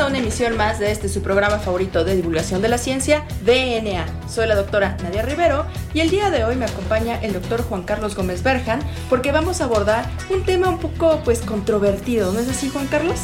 A 0.00 0.06
una 0.06 0.18
emisión 0.18 0.56
más 0.56 0.78
de 0.78 0.90
este 0.92 1.10
su 1.10 1.20
programa 1.20 1.58
favorito 1.58 2.04
de 2.04 2.16
divulgación 2.16 2.62
de 2.62 2.68
la 2.68 2.78
ciencia, 2.78 3.22
DNA. 3.44 4.06
Soy 4.28 4.46
la 4.46 4.54
doctora 4.54 4.96
Nadia 5.02 5.20
Rivero 5.20 5.66
y 5.92 6.00
el 6.00 6.08
día 6.08 6.30
de 6.30 6.42
hoy 6.42 6.56
me 6.56 6.64
acompaña 6.64 7.20
el 7.20 7.34
doctor 7.34 7.62
Juan 7.62 7.82
Carlos 7.82 8.16
Gómez 8.16 8.42
Berjan 8.42 8.80
porque 9.10 9.30
vamos 9.30 9.60
a 9.60 9.64
abordar 9.64 10.08
un 10.30 10.42
tema 10.44 10.70
un 10.70 10.78
poco 10.78 11.20
pues 11.22 11.40
controvertido, 11.40 12.32
¿no 12.32 12.38
es 12.38 12.48
así 12.48 12.70
Juan 12.70 12.86
Carlos? 12.86 13.18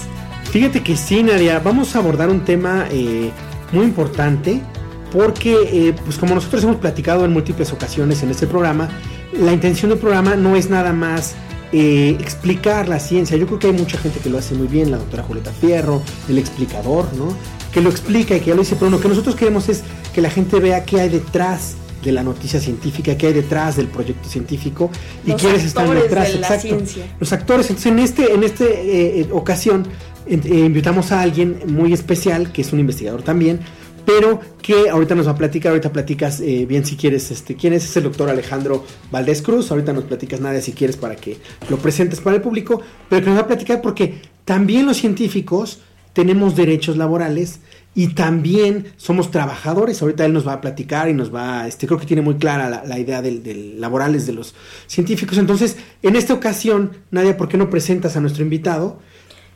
Fíjate 0.51 0.83
que 0.83 0.99
sí, 0.99 1.23
Nadia, 1.23 1.61
vamos 1.61 1.97
a 1.97 2.01
abordar 2.01 2.29
un 2.29 2.45
tema 2.45 2.87
eh, 2.91 3.31
muy 3.73 3.85
importante 3.85 4.61
porque 5.13 5.55
eh, 5.73 5.95
pues 6.05 6.19
como 6.19 6.35
nosotros 6.35 6.63
hemos 6.65 6.77
platicado 6.77 7.25
en 7.25 7.33
múltiples 7.33 7.73
ocasiones 7.73 8.23
en 8.23 8.31
este 8.31 8.47
programa, 8.47 8.91
la 9.33 9.53
intención 9.53 9.91
del 9.91 9.99
programa 9.99 10.37
no 10.37 10.57
es 10.57 10.69
nada 10.69 10.93
más 10.93 11.37
eh, 11.79 12.17
explicar 12.21 12.89
la 12.89 12.99
ciencia. 12.99 13.37
Yo 13.37 13.47
creo 13.47 13.59
que 13.59 13.67
hay 13.67 13.75
mucha 13.75 13.99
gente 13.99 14.19
que 14.21 14.31
lo 14.31 14.39
hace 14.39 14.55
muy 14.55 14.67
bien, 14.67 14.91
la 14.91 14.97
doctora 14.97 15.23
Julieta 15.23 15.53
Fierro, 15.53 16.01
el 16.27 16.39
explicador, 16.39 17.05
¿no? 17.13 17.37
Que 17.71 17.83
lo 17.83 17.91
explica 17.91 18.35
y 18.35 18.41
que 18.41 18.47
ya 18.47 18.55
lo 18.55 18.63
dice, 18.63 18.77
pero 18.77 18.91
lo 18.91 18.99
que 18.99 19.09
nosotros 19.09 19.37
queremos 19.37 19.69
es 19.69 19.83
que 20.15 20.23
la 20.23 20.31
gente 20.31 20.59
vea 20.59 20.87
qué 20.87 21.03
hay 21.03 21.11
detrás 21.11 21.75
de 22.03 22.13
la 22.13 22.23
noticia 22.23 22.61
científica, 22.61 23.19
qué 23.19 23.27
hay 23.27 23.35
detrás 23.35 23.77
del 23.77 23.89
proyecto 23.89 24.27
científico 24.27 24.91
y 25.27 25.33
quiénes 25.33 25.65
están 25.65 25.95
detrás. 25.95 26.33
De 26.33 26.39
la 26.39 26.59
ciencia. 26.59 27.15
Los 27.21 27.35
actores. 27.35 27.69
Entonces, 27.69 27.93
en 27.93 27.99
este, 27.99 28.33
en 28.33 28.43
este 28.43 28.65
eh, 28.65 29.21
eh, 29.21 29.29
ocasión, 29.33 29.87
invitamos 30.27 31.13
a 31.13 31.21
alguien 31.21 31.61
muy 31.67 31.93
especial, 31.93 32.53
que 32.53 32.63
es 32.63 32.73
un 32.73 32.81
investigador 32.81 33.23
también, 33.23 33.61
pero 34.07 34.41
que 34.63 34.89
ahorita 34.89 35.15
nos 35.15 35.27
va 35.27 35.33
a 35.33 35.37
platicar, 35.37 35.71
ahorita 35.71 35.93
platicas 35.93 36.41
eh, 36.41 36.65
bien 36.67 36.87
si 36.87 36.97
quieres, 36.97 37.31
este, 37.31 37.57
quién 37.57 37.73
es, 37.73 37.85
es 37.85 37.97
el 37.97 38.05
doctor 38.05 38.31
Alejandro 38.31 38.85
Valdés 39.11 39.43
Cruz, 39.43 39.71
ahorita 39.71 39.93
nos 39.93 40.05
platicas 40.05 40.41
nada 40.41 40.61
si 40.61 40.73
quieres 40.73 40.97
para 40.97 41.17
que 41.17 41.37
lo 41.69 41.77
presentes 41.77 42.21
para 42.21 42.37
el 42.37 42.43
público, 42.43 42.81
pero 43.11 43.23
que 43.23 43.29
nos 43.29 43.39
va 43.39 43.43
a 43.43 43.47
platicar 43.47 43.83
porque 43.83 44.23
también 44.45 44.87
los 44.87 44.97
científicos 44.97 45.81
tenemos 46.13 46.57
derechos 46.57 46.97
laborales 46.97 47.61
y 47.95 48.09
también 48.09 48.93
somos 48.97 49.31
trabajadores. 49.31 50.01
Ahorita 50.01 50.25
él 50.25 50.33
nos 50.33 50.47
va 50.47 50.55
a 50.55 50.61
platicar 50.61 51.11
y 51.11 51.15
nos 51.15 51.35
va, 51.35 51.67
este, 51.67 51.87
creo 51.87 51.99
que 51.99 52.07
tiene 52.07 52.23
muy 52.23 52.37
clara 52.37 52.83
la, 52.85 52.99
idea 52.99 53.21
del, 53.21 53.81
laborales 53.81 54.27
de 54.27 54.33
los 54.33 54.55
científicos. 54.87 55.37
Entonces, 55.37 55.77
en 56.03 56.17
esta 56.17 56.33
ocasión, 56.33 56.93
Nadia, 57.11 57.37
¿por 57.37 57.49
qué 57.49 57.59
no 57.59 57.69
presentas 57.69 58.17
a 58.17 58.21
nuestro 58.21 58.43
invitado? 58.43 58.99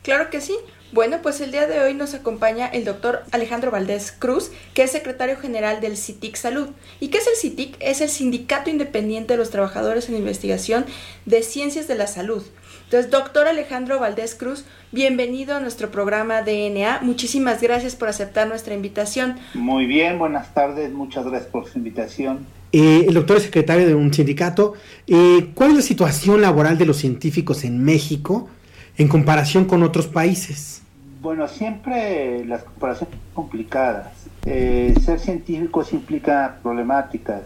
Claro 0.03 0.29
que 0.29 0.41
sí. 0.41 0.55
Bueno, 0.93 1.19
pues 1.21 1.39
el 1.39 1.53
día 1.53 1.67
de 1.67 1.79
hoy 1.79 1.93
nos 1.93 2.13
acompaña 2.13 2.67
el 2.67 2.83
doctor 2.83 3.23
Alejandro 3.31 3.71
Valdés 3.71 4.11
Cruz, 4.11 4.51
que 4.73 4.83
es 4.83 4.91
secretario 4.91 5.37
general 5.37 5.79
del 5.79 5.95
CITIC 5.95 6.35
Salud. 6.35 6.67
¿Y 6.99 7.07
qué 7.07 7.19
es 7.19 7.27
el 7.27 7.35
CITIC? 7.39 7.77
Es 7.79 8.01
el 8.01 8.09
Sindicato 8.09 8.69
Independiente 8.69 9.33
de 9.33 9.37
los 9.37 9.51
Trabajadores 9.51 10.09
en 10.09 10.17
Investigación 10.17 10.85
de 11.25 11.43
Ciencias 11.43 11.87
de 11.87 11.95
la 11.95 12.07
Salud. 12.07 12.43
Entonces, 12.83 13.09
doctor 13.09 13.47
Alejandro 13.47 13.99
Valdés 13.99 14.35
Cruz, 14.35 14.65
bienvenido 14.91 15.55
a 15.55 15.61
nuestro 15.61 15.91
programa 15.91 16.41
DNA. 16.41 16.99
Muchísimas 17.03 17.61
gracias 17.61 17.95
por 17.95 18.09
aceptar 18.09 18.49
nuestra 18.49 18.73
invitación. 18.73 19.37
Muy 19.53 19.85
bien, 19.85 20.19
buenas 20.19 20.53
tardes, 20.53 20.91
muchas 20.91 21.25
gracias 21.25 21.49
por 21.49 21.69
su 21.69 21.77
invitación. 21.77 22.45
Eh, 22.73 23.05
el 23.07 23.13
doctor 23.13 23.37
es 23.37 23.43
secretario 23.43 23.87
de 23.87 23.95
un 23.95 24.13
sindicato. 24.13 24.73
Eh, 25.07 25.51
¿Cuál 25.55 25.69
es 25.69 25.75
la 25.77 25.83
situación 25.83 26.41
laboral 26.41 26.77
de 26.77 26.85
los 26.85 26.97
científicos 26.97 27.63
en 27.63 27.81
México 27.81 28.49
en 28.97 29.07
comparación 29.07 29.63
con 29.63 29.83
otros 29.83 30.07
países? 30.07 30.80
Bueno, 31.21 31.47
siempre 31.47 32.43
las 32.45 32.63
comparaciones 32.63 33.13
son 33.13 33.33
complicadas. 33.35 34.07
Eh, 34.43 34.95
ser 35.05 35.19
científicos 35.19 35.93
implica 35.93 36.57
problemáticas, 36.63 37.43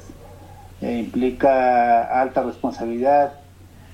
eh, 0.79 0.99
implica 0.99 2.21
alta 2.21 2.41
responsabilidad. 2.43 3.33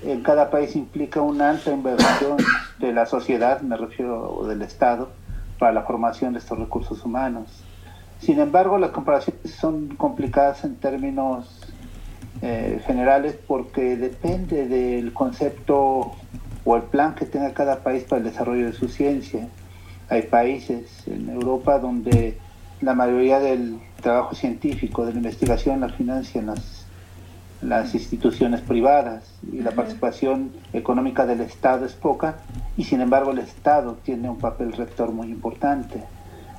En 0.03 0.21
cada 0.21 0.51
país 0.51 0.75
implica 0.75 1.21
una 1.21 1.49
alta 1.49 1.71
inversión 1.71 2.37
de 2.77 2.93
la 2.93 3.07
sociedad, 3.07 3.61
me 3.61 3.75
refiero 3.75 4.45
del 4.47 4.61
Estado, 4.61 5.09
para 5.57 5.71
la 5.71 5.81
formación 5.81 6.33
de 6.33 6.39
estos 6.39 6.59
recursos 6.59 7.03
humanos. 7.03 7.63
Sin 8.19 8.39
embargo, 8.39 8.77
las 8.77 8.91
comparaciones 8.91 9.49
son 9.59 9.95
complicadas 9.95 10.63
en 10.63 10.75
términos 10.75 11.59
eh, 12.43 12.83
generales 12.85 13.35
porque 13.47 13.97
depende 13.97 14.67
del 14.67 15.11
concepto 15.11 16.11
o 16.65 16.75
el 16.75 16.83
plan 16.83 17.15
que 17.15 17.25
tenga 17.25 17.51
cada 17.55 17.79
país 17.79 18.03
para 18.03 18.19
el 18.19 18.25
desarrollo 18.25 18.67
de 18.67 18.73
su 18.73 18.87
ciencia. 18.87 19.49
Hay 20.11 20.23
países 20.23 21.07
en 21.07 21.29
Europa 21.29 21.79
donde 21.79 22.37
la 22.81 22.93
mayoría 22.93 23.39
del 23.39 23.79
trabajo 24.01 24.35
científico, 24.35 25.05
de 25.05 25.13
la 25.13 25.19
investigación, 25.19 25.79
la 25.79 25.87
financian 25.87 26.47
las, 26.47 26.85
las 27.61 27.95
instituciones 27.95 28.59
privadas 28.59 29.23
y 29.53 29.61
la 29.61 29.71
participación 29.71 30.51
económica 30.73 31.25
del 31.25 31.39
Estado 31.39 31.85
es 31.85 31.93
poca 31.93 32.39
y 32.75 32.83
sin 32.83 32.99
embargo 32.99 33.31
el 33.31 33.39
Estado 33.39 33.99
tiene 34.03 34.29
un 34.29 34.37
papel 34.37 34.73
rector 34.73 35.13
muy 35.13 35.27
importante. 35.27 36.03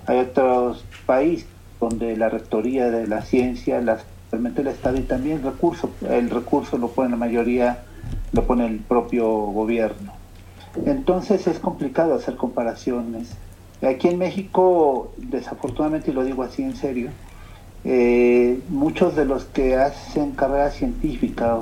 Hay 0.07 0.21
otros 0.21 0.87
países 1.05 1.47
donde 1.79 2.17
la 2.17 2.31
rectoría 2.31 2.91
de 2.91 3.07
la 3.07 3.21
ciencia 3.21 3.83
la 3.83 3.99
realmente 4.31 4.63
el 4.63 4.69
Estado 4.69 4.97
y 4.97 5.03
también 5.03 5.37
el 5.37 5.43
recurso, 5.43 5.91
el 6.09 6.31
recurso 6.31 6.79
lo 6.79 6.89
pone 6.89 7.11
la 7.11 7.17
mayoría, 7.17 7.83
lo 8.33 8.47
pone 8.47 8.67
el 8.67 8.79
propio 8.79 9.29
gobierno. 9.29 10.22
Entonces 10.87 11.47
es 11.47 11.59
complicado 11.59 12.15
hacer 12.15 12.37
comparaciones. 12.37 13.31
Aquí 13.83 14.09
en 14.09 14.19
México, 14.19 15.13
desafortunadamente, 15.17 16.11
y 16.11 16.15
lo 16.15 16.25
digo 16.25 16.43
así 16.43 16.63
en 16.63 16.77
serio, 16.77 17.11
eh, 17.85 18.61
muchos 18.69 19.17
de 19.17 19.25
los 19.25 19.45
que 19.45 19.77
hacen 19.77 20.33
carrera 20.33 20.71
científica 20.71 21.59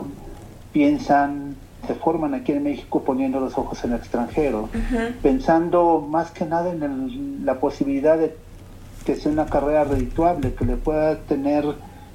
piensan, 0.72 1.56
se 1.86 1.94
forman 1.94 2.34
aquí 2.34 2.52
en 2.52 2.62
México 2.62 3.02
poniendo 3.04 3.40
los 3.40 3.56
ojos 3.56 3.82
en 3.84 3.92
el 3.92 3.98
extranjero, 3.98 4.68
pensando 5.22 6.06
más 6.06 6.30
que 6.30 6.44
nada 6.44 6.70
en 6.70 7.44
la 7.44 7.58
posibilidad 7.58 8.18
de 8.18 8.36
que 9.04 9.16
sea 9.16 9.32
una 9.32 9.46
carrera 9.46 9.84
redituable, 9.84 10.54
que 10.54 10.66
le 10.66 10.76
pueda 10.76 11.16
tener 11.20 11.64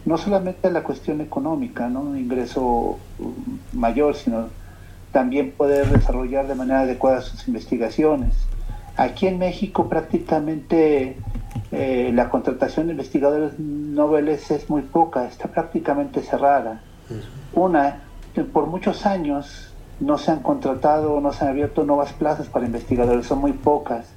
no 0.06 0.18
solamente 0.20 0.70
la 0.70 0.84
cuestión 0.84 1.20
económica, 1.20 1.90
¿no? 1.90 2.02
un 2.02 2.18
ingreso 2.18 3.00
mayor, 3.74 4.16
sino 4.16 4.50
también 5.16 5.52
poder 5.52 5.88
desarrollar 5.88 6.46
de 6.46 6.56
manera 6.56 6.82
adecuada 6.82 7.22
sus 7.22 7.48
investigaciones. 7.48 8.36
Aquí 8.98 9.28
en 9.28 9.38
México 9.40 9.88
prácticamente 9.88 11.16
eh, 11.72 12.12
la 12.14 12.30
contratación 12.30 12.88
de 12.88 12.92
investigadores 12.92 13.58
noveles 13.58 14.52
es 14.52 14.70
muy 14.70 14.82
poca, 14.82 15.26
está 15.26 15.48
prácticamente 15.48 16.22
cerrada. 16.22 16.82
Una, 17.54 18.02
por 18.52 18.68
muchos 18.68 19.06
años 19.06 19.74
no 20.02 20.18
se 20.18 20.32
han 20.32 20.42
contratado, 20.42 21.22
no 21.22 21.32
se 21.32 21.46
han 21.46 21.52
abierto 21.52 21.86
nuevas 21.86 22.12
plazas 22.12 22.48
para 22.48 22.66
investigadores, 22.66 23.26
son 23.26 23.40
muy 23.40 23.54
pocas. 23.54 24.12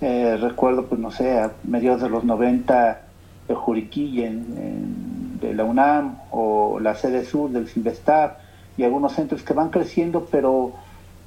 Eh, 0.00 0.38
recuerdo, 0.40 0.86
pues 0.86 0.98
no 0.98 1.10
sé, 1.10 1.38
a 1.38 1.52
mediados 1.64 2.00
de 2.00 2.08
los 2.08 2.24
90, 2.24 3.02
de 3.48 3.54
Juriquilla 3.54 4.30
de 4.30 5.52
la 5.52 5.64
UNAM 5.64 6.16
o 6.30 6.80
la 6.80 6.94
sede 6.94 7.22
sur 7.26 7.50
del 7.50 7.68
Silvestar, 7.68 8.41
y 8.76 8.84
algunos 8.84 9.12
centros 9.12 9.42
que 9.42 9.52
van 9.52 9.70
creciendo, 9.70 10.26
pero 10.30 10.72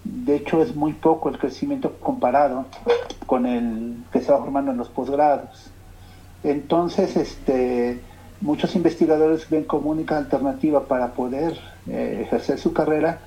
de 0.04 0.36
hecho 0.36 0.62
es 0.62 0.76
muy 0.76 0.94
poco 0.94 1.30
el 1.30 1.38
crecimiento 1.38 1.94
comparado 2.00 2.66
con 3.26 3.46
el 3.46 3.98
que 4.12 4.22
se 4.22 4.32
va 4.32 4.40
formando 4.40 4.72
en 4.72 4.78
los 4.78 4.90
posgrados. 4.90 5.72
Entonces, 6.44 7.18
este, 7.18 8.00
muchos 8.42 8.76
investigadores 8.76 9.50
ven 9.50 9.64
como 9.64 9.90
única 9.90 10.18
alternativa 10.18 10.86
para 10.86 11.14
poder 11.14 11.58
eh, 11.88 12.22
ejercer 12.24 12.60
su 12.60 12.74
carrera 12.74 13.20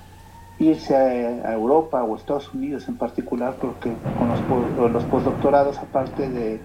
irse 0.60 0.94
a, 0.96 1.52
Europa 1.52 2.02
o 2.02 2.16
Estados 2.16 2.52
Unidos 2.52 2.88
en 2.88 2.96
particular, 2.96 3.54
porque 3.60 3.92
con 4.18 4.28
los, 4.28 4.92
los 4.92 5.04
postdoctorados, 5.04 5.78
aparte 5.78 6.28
de 6.28 6.60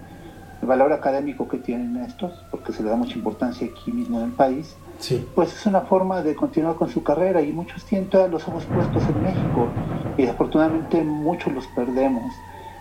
el 0.63 0.67
valor 0.67 0.93
académico 0.93 1.49
que 1.49 1.57
tienen 1.57 1.97
estos, 1.97 2.31
porque 2.49 2.71
se 2.71 2.83
le 2.83 2.89
da 2.89 2.95
mucha 2.95 3.17
importancia 3.17 3.67
aquí 3.67 3.91
mismo 3.91 4.19
en 4.19 4.27
el 4.27 4.31
país, 4.31 4.77
pues 5.35 5.53
es 5.53 5.65
una 5.65 5.81
forma 5.81 6.21
de 6.21 6.35
continuar 6.35 6.75
con 6.75 6.89
su 6.89 7.03
carrera 7.03 7.41
y 7.41 7.51
muchos 7.51 7.83
tienen 7.83 8.09
todos 8.09 8.31
los 8.31 8.47
ojos 8.47 8.63
puestos 8.73 9.03
en 9.09 9.23
México 9.23 9.67
y 10.17 10.21
desafortunadamente 10.21 11.03
muchos 11.03 11.51
los 11.51 11.67
perdemos. 11.67 12.31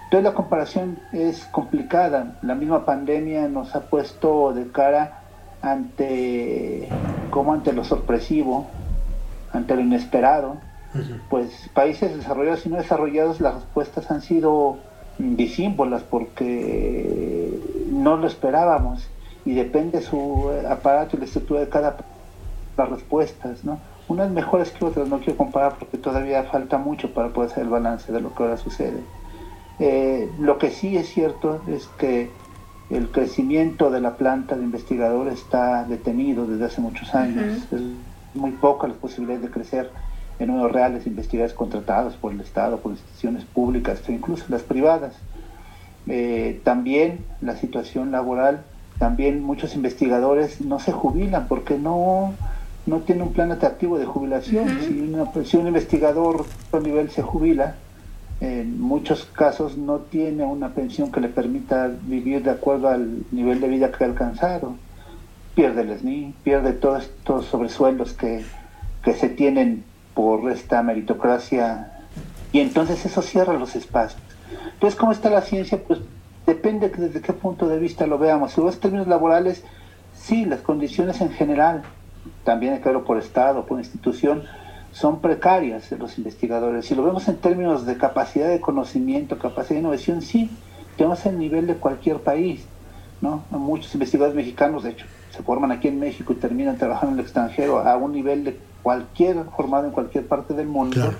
Entonces 0.04 0.22
la 0.22 0.32
comparación 0.32 1.00
es 1.12 1.44
complicada. 1.46 2.38
La 2.42 2.54
misma 2.54 2.84
pandemia 2.84 3.48
nos 3.48 3.74
ha 3.74 3.80
puesto 3.80 4.52
de 4.52 4.68
cara 4.68 5.22
ante, 5.60 6.88
como 7.30 7.52
ante 7.52 7.72
lo 7.72 7.82
sorpresivo, 7.82 8.68
ante 9.52 9.74
lo 9.74 9.80
inesperado. 9.80 10.58
Pues 11.28 11.68
países 11.74 12.16
desarrollados 12.16 12.64
y 12.64 12.68
no 12.68 12.76
desarrollados 12.76 13.40
las 13.40 13.54
respuestas 13.54 14.08
han 14.12 14.20
sido 14.20 14.78
disímbolas 15.18 16.02
porque 16.02 17.50
no 17.90 18.16
lo 18.16 18.26
esperábamos 18.26 19.08
y 19.44 19.54
depende 19.54 20.00
su 20.00 20.50
aparato 20.68 21.16
y 21.16 21.20
la 21.20 21.26
estructura 21.26 21.60
de 21.60 21.68
cada 21.68 21.96
las 22.76 22.88
respuestas, 22.88 23.64
¿no? 23.64 23.78
Unas 24.08 24.30
mejores 24.30 24.70
que 24.70 24.84
otras, 24.84 25.08
no 25.08 25.18
quiero 25.18 25.36
comparar 25.36 25.76
porque 25.78 25.98
todavía 25.98 26.42
falta 26.44 26.78
mucho 26.78 27.12
para 27.12 27.28
poder 27.28 27.50
hacer 27.50 27.64
el 27.64 27.70
balance 27.70 28.12
de 28.12 28.20
lo 28.20 28.34
que 28.34 28.42
ahora 28.42 28.56
sucede. 28.56 29.02
Eh, 29.78 30.30
lo 30.38 30.58
que 30.58 30.70
sí 30.70 30.96
es 30.96 31.08
cierto 31.08 31.60
es 31.68 31.86
que 31.98 32.30
el 32.90 33.10
crecimiento 33.10 33.90
de 33.90 34.00
la 34.00 34.16
planta 34.16 34.56
de 34.56 34.64
investigadores 34.64 35.34
está 35.34 35.84
detenido 35.84 36.46
desde 36.46 36.66
hace 36.66 36.80
muchos 36.80 37.14
años. 37.14 37.66
Es 37.72 37.80
muy 38.34 38.52
poca 38.52 38.88
las 38.88 38.96
posibilidades 38.96 39.42
de 39.42 39.50
crecer 39.50 39.90
en 40.42 40.48
números 40.48 40.72
reales 40.72 41.06
investigadores 41.06 41.54
contratados 41.54 42.14
por 42.16 42.32
el 42.32 42.40
Estado, 42.40 42.78
por 42.78 42.92
instituciones 42.92 43.44
públicas 43.44 44.02
e 44.08 44.12
incluso 44.12 44.44
las 44.48 44.62
privadas. 44.62 45.14
Eh, 46.06 46.60
también 46.64 47.24
la 47.40 47.56
situación 47.56 48.10
laboral, 48.10 48.64
también 48.98 49.42
muchos 49.42 49.74
investigadores 49.74 50.60
no 50.60 50.80
se 50.80 50.92
jubilan 50.92 51.46
porque 51.48 51.78
no, 51.78 52.34
no 52.86 52.98
tienen 53.00 53.22
un 53.22 53.32
plan 53.32 53.52
atractivo 53.52 53.98
de 53.98 54.06
jubilación. 54.06 54.68
si, 54.80 55.44
si 55.44 55.56
un 55.56 55.66
investigador 55.68 56.44
a 56.72 56.80
nivel 56.80 57.10
se 57.10 57.22
jubila, 57.22 57.76
en 58.40 58.80
muchos 58.80 59.24
casos 59.26 59.78
no 59.78 59.98
tiene 59.98 60.42
una 60.42 60.70
pensión 60.70 61.12
que 61.12 61.20
le 61.20 61.28
permita 61.28 61.88
vivir 62.02 62.42
de 62.42 62.50
acuerdo 62.50 62.88
al 62.88 63.22
nivel 63.30 63.60
de 63.60 63.68
vida 63.68 63.92
que 63.92 64.02
ha 64.02 64.08
alcanzado. 64.08 64.74
Pierde 65.54 65.82
el 65.82 65.96
SNI, 65.96 66.34
pierde 66.42 66.72
todos 66.72 67.04
estos 67.04 67.46
sobresueldos 67.46 68.14
que, 68.14 68.42
que 69.04 69.14
se 69.14 69.28
tienen 69.28 69.84
por 70.14 70.50
esta 70.50 70.82
meritocracia 70.82 71.92
y 72.52 72.60
entonces 72.60 73.04
eso 73.06 73.22
cierra 73.22 73.54
los 73.54 73.74
espacios. 73.76 74.20
Entonces, 74.74 74.98
¿cómo 74.98 75.12
está 75.12 75.30
la 75.30 75.40
ciencia? 75.40 75.82
Pues 75.82 76.00
depende 76.46 76.88
desde 76.88 77.20
qué 77.20 77.32
punto 77.32 77.68
de 77.68 77.78
vista 77.78 78.06
lo 78.06 78.18
veamos. 78.18 78.52
Si 78.52 78.60
ves 78.60 78.78
términos 78.78 79.06
laborales, 79.06 79.64
sí, 80.14 80.44
las 80.44 80.60
condiciones 80.60 81.20
en 81.20 81.30
general, 81.30 81.82
también 82.44 82.78
claro 82.80 83.04
por 83.04 83.18
Estado, 83.18 83.64
por 83.64 83.78
institución, 83.78 84.44
son 84.92 85.20
precarias 85.20 85.90
los 85.92 86.18
investigadores. 86.18 86.86
Si 86.86 86.94
lo 86.94 87.02
vemos 87.02 87.26
en 87.28 87.36
términos 87.36 87.86
de 87.86 87.96
capacidad 87.96 88.48
de 88.48 88.60
conocimiento, 88.60 89.38
capacidad 89.38 89.76
de 89.76 89.80
innovación, 89.80 90.20
sí, 90.20 90.50
tenemos 90.96 91.24
el 91.24 91.38
nivel 91.38 91.66
de 91.66 91.76
cualquier 91.76 92.18
país. 92.18 92.66
¿No? 93.22 93.44
Muchos 93.50 93.94
investigadores 93.94 94.36
mexicanos, 94.36 94.82
de 94.82 94.90
hecho, 94.90 95.06
se 95.30 95.42
forman 95.42 95.72
aquí 95.72 95.88
en 95.88 95.98
México 95.98 96.34
y 96.34 96.36
terminan 96.36 96.76
trabajando 96.76 97.14
en 97.14 97.20
el 97.20 97.24
extranjero 97.24 97.78
a 97.78 97.96
un 97.96 98.12
nivel 98.12 98.44
de 98.44 98.58
cualquier 98.82 99.44
formado 99.56 99.86
en 99.86 99.92
cualquier 99.92 100.26
parte 100.26 100.52
del 100.52 100.66
mundo. 100.66 101.14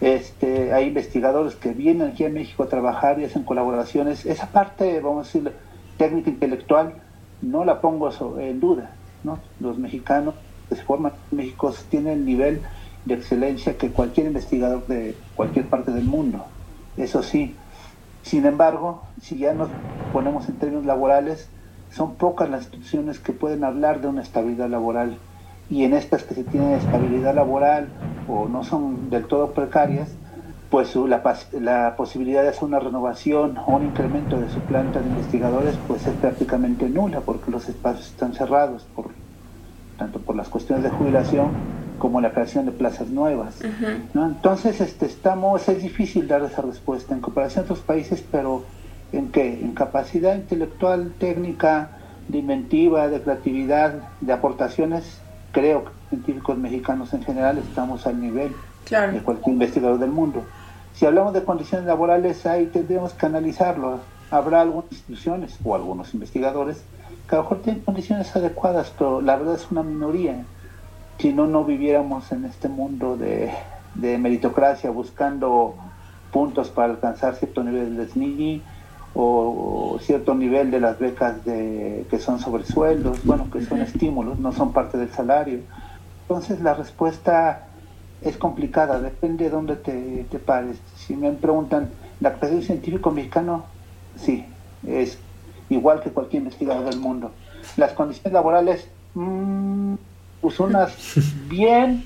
Este, 0.00 0.72
hay 0.72 0.86
investigadores 0.86 1.56
que 1.56 1.72
vienen 1.72 2.08
aquí 2.08 2.24
a 2.24 2.28
México 2.28 2.62
a 2.62 2.68
trabajar 2.68 3.18
y 3.18 3.24
hacen 3.24 3.42
colaboraciones. 3.42 4.24
Esa 4.24 4.46
parte, 4.46 5.00
vamos 5.00 5.26
a 5.26 5.38
decir, 5.38 5.52
técnica 5.96 6.30
intelectual, 6.30 6.94
no 7.42 7.64
la 7.64 7.80
pongo 7.80 8.10
en 8.38 8.60
duda. 8.60 8.92
¿no? 9.24 9.38
Los 9.58 9.78
mexicanos 9.78 10.34
que 10.68 10.76
se 10.76 10.82
forman 10.82 11.12
en 11.32 11.38
México 11.38 11.74
tienen 11.88 12.18
el 12.18 12.24
nivel 12.24 12.62
de 13.04 13.14
excelencia 13.14 13.76
que 13.76 13.90
cualquier 13.90 14.26
investigador 14.26 14.86
de 14.86 15.16
cualquier 15.34 15.66
parte 15.66 15.90
del 15.90 16.04
mundo. 16.04 16.44
Eso 16.96 17.22
sí. 17.22 17.56
Sin 18.22 18.46
embargo, 18.46 19.12
si 19.20 19.38
ya 19.38 19.54
nos 19.54 19.72
ponemos 20.10 20.48
en 20.48 20.58
términos 20.58 20.86
laborales, 20.86 21.54
son 21.88 22.16
pocas 22.18 22.48
las 22.50 22.62
instituciones 22.64 23.20
que 23.20 23.32
pueden 23.32 23.64
hablar 23.64 24.00
de 24.00 24.08
una 24.08 24.22
estabilidad 24.22 24.68
laboral. 24.68 25.24
Y 25.68 25.84
en 25.84 25.94
estas 25.94 26.24
que 26.24 26.34
se 26.34 26.44
tienen 26.44 26.72
estabilidad 26.72 27.34
laboral 27.34 27.96
o 28.24 28.48
no 28.48 28.62
son 28.64 29.10
del 29.10 29.26
todo 29.26 29.54
precarias, 29.54 30.20
pues 30.68 30.94
la, 30.96 31.22
la 31.52 31.96
posibilidad 31.96 32.42
de 32.42 32.48
hacer 32.50 32.64
una 32.64 32.78
renovación 32.80 33.58
o 33.58 33.72
un 33.76 33.84
incremento 33.84 34.38
de 34.40 34.48
su 34.48 34.66
planta 34.66 35.00
de 35.00 35.08
investigadores 35.08 35.78
pues 35.78 36.06
es 36.06 36.16
prácticamente 36.16 36.88
nula 36.88 37.24
porque 37.24 37.50
los 37.50 37.68
espacios 37.68 38.06
están 38.08 38.34
cerrados 38.34 38.86
por 38.86 39.16
tanto 39.96 40.24
por 40.24 40.36
las 40.36 40.48
cuestiones 40.48 40.84
de 40.84 40.90
jubilación 40.90 41.62
como 42.00 42.20
la 42.20 42.32
creación 42.32 42.66
de 42.66 42.72
plazas 42.72 43.08
nuevas. 43.10 43.60
Entonces, 44.14 44.80
este, 44.80 45.06
estamos, 45.06 45.68
es 45.68 45.82
difícil 45.82 46.26
dar 46.26 46.42
esa 46.42 46.62
respuesta 46.62 47.14
en 47.14 47.20
comparación 47.20 47.62
a 47.62 47.64
otros 47.66 47.80
países, 47.80 48.24
pero 48.32 48.64
¿en 49.12 49.30
qué? 49.30 49.60
En 49.60 49.72
capacidad 49.74 50.34
intelectual, 50.34 51.12
técnica, 51.18 51.90
de 52.26 52.38
inventiva, 52.38 53.08
de 53.08 53.20
creatividad, 53.20 53.94
de 54.20 54.32
aportaciones, 54.32 55.20
creo 55.52 55.84
que 55.84 55.90
científicos 56.08 56.56
mexicanos 56.56 57.12
en 57.12 57.22
general 57.22 57.58
estamos 57.58 58.06
al 58.06 58.20
nivel 58.20 58.52
de 58.88 59.20
cualquier 59.20 59.52
investigador 59.52 59.98
del 59.98 60.10
mundo. 60.10 60.42
Si 60.94 61.04
hablamos 61.06 61.34
de 61.34 61.44
condiciones 61.44 61.86
laborales, 61.86 62.46
ahí 62.46 62.66
tendríamos 62.66 63.12
que 63.12 63.26
analizarlo. 63.26 64.00
Habrá 64.30 64.62
algunas 64.62 64.90
instituciones 64.90 65.58
o 65.62 65.74
algunos 65.74 66.14
investigadores 66.14 66.82
que 67.28 67.34
a 67.34 67.38
lo 67.38 67.42
mejor 67.42 67.62
tienen 67.62 67.82
condiciones 67.82 68.34
adecuadas, 68.34 68.90
pero 68.98 69.20
la 69.20 69.36
verdad 69.36 69.56
es 69.56 69.70
una 69.70 69.82
minoría 69.82 70.44
si 71.20 71.32
no, 71.32 71.46
no 71.46 71.64
viviéramos 71.64 72.32
en 72.32 72.46
este 72.46 72.68
mundo 72.68 73.16
de, 73.16 73.52
meritocracia 73.94 74.90
buscando 74.90 75.74
puntos 76.32 76.70
para 76.70 76.92
alcanzar 76.92 77.34
cierto 77.34 77.62
nivel 77.62 77.96
de 77.96 78.08
SNI 78.08 78.62
o, 79.14 79.98
cierto 80.00 80.34
nivel 80.34 80.70
de 80.70 80.80
las 80.80 80.98
becas 80.98 81.44
de, 81.44 82.06
que 82.08 82.18
son 82.18 82.38
sobre 82.38 82.64
sueldos, 82.64 83.22
bueno, 83.24 83.50
que 83.50 83.60
son 83.62 83.80
estímulos, 83.80 84.38
no 84.38 84.52
son 84.52 84.72
parte 84.72 84.96
del 84.96 85.10
salario. 85.10 85.60
Entonces 86.22 86.60
la 86.60 86.74
respuesta 86.74 87.66
es 88.22 88.38
complicada, 88.38 89.00
depende 89.00 89.44
de 89.44 89.50
dónde 89.50 89.76
te, 89.76 90.24
te 90.30 90.38
pares. 90.38 90.78
Si 90.96 91.16
me 91.16 91.30
preguntan, 91.32 91.90
¿la 92.20 92.32
capacidad 92.32 92.62
científico 92.62 93.10
mexicano? 93.10 93.64
Sí, 94.16 94.46
es 94.86 95.18
igual 95.68 96.00
que 96.00 96.10
cualquier 96.10 96.42
investigador 96.42 96.84
del 96.88 96.98
mundo. 96.98 97.32
Las 97.76 97.92
condiciones 97.92 98.32
laborales, 98.32 98.88
mmm, 99.14 99.94
pues 100.40 100.58
unas 100.60 100.94
bien, 101.48 102.04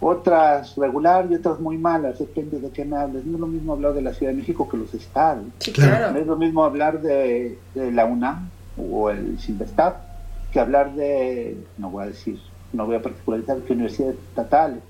otras 0.00 0.76
regular 0.76 1.26
y 1.30 1.34
otras 1.34 1.60
muy 1.60 1.76
malas, 1.76 2.18
depende 2.18 2.58
de 2.58 2.70
qué 2.70 2.84
me 2.84 2.96
hables. 2.96 3.24
No 3.26 3.34
es 3.34 3.40
lo 3.40 3.46
mismo 3.46 3.74
hablar 3.74 3.94
de 3.94 4.02
la 4.02 4.14
Ciudad 4.14 4.32
de 4.32 4.38
México 4.38 4.68
que 4.68 4.76
los 4.76 4.94
estados. 4.94 5.44
No 5.76 6.18
es 6.18 6.26
lo 6.26 6.36
mismo 6.36 6.64
hablar 6.64 7.02
de, 7.02 7.58
la 7.74 8.06
UNAM 8.06 8.48
o 8.78 9.10
el 9.10 9.38
CINVESTAP 9.38 10.10
que 10.52 10.58
hablar 10.58 10.94
de, 10.94 11.56
no 11.78 11.90
voy 11.90 12.04
a 12.04 12.06
decir, 12.08 12.40
no 12.72 12.86
voy 12.86 12.96
a 12.96 13.02
particularizar, 13.02 13.58
que 13.58 13.72
universidades 13.72 14.16
estatales. 14.16 14.80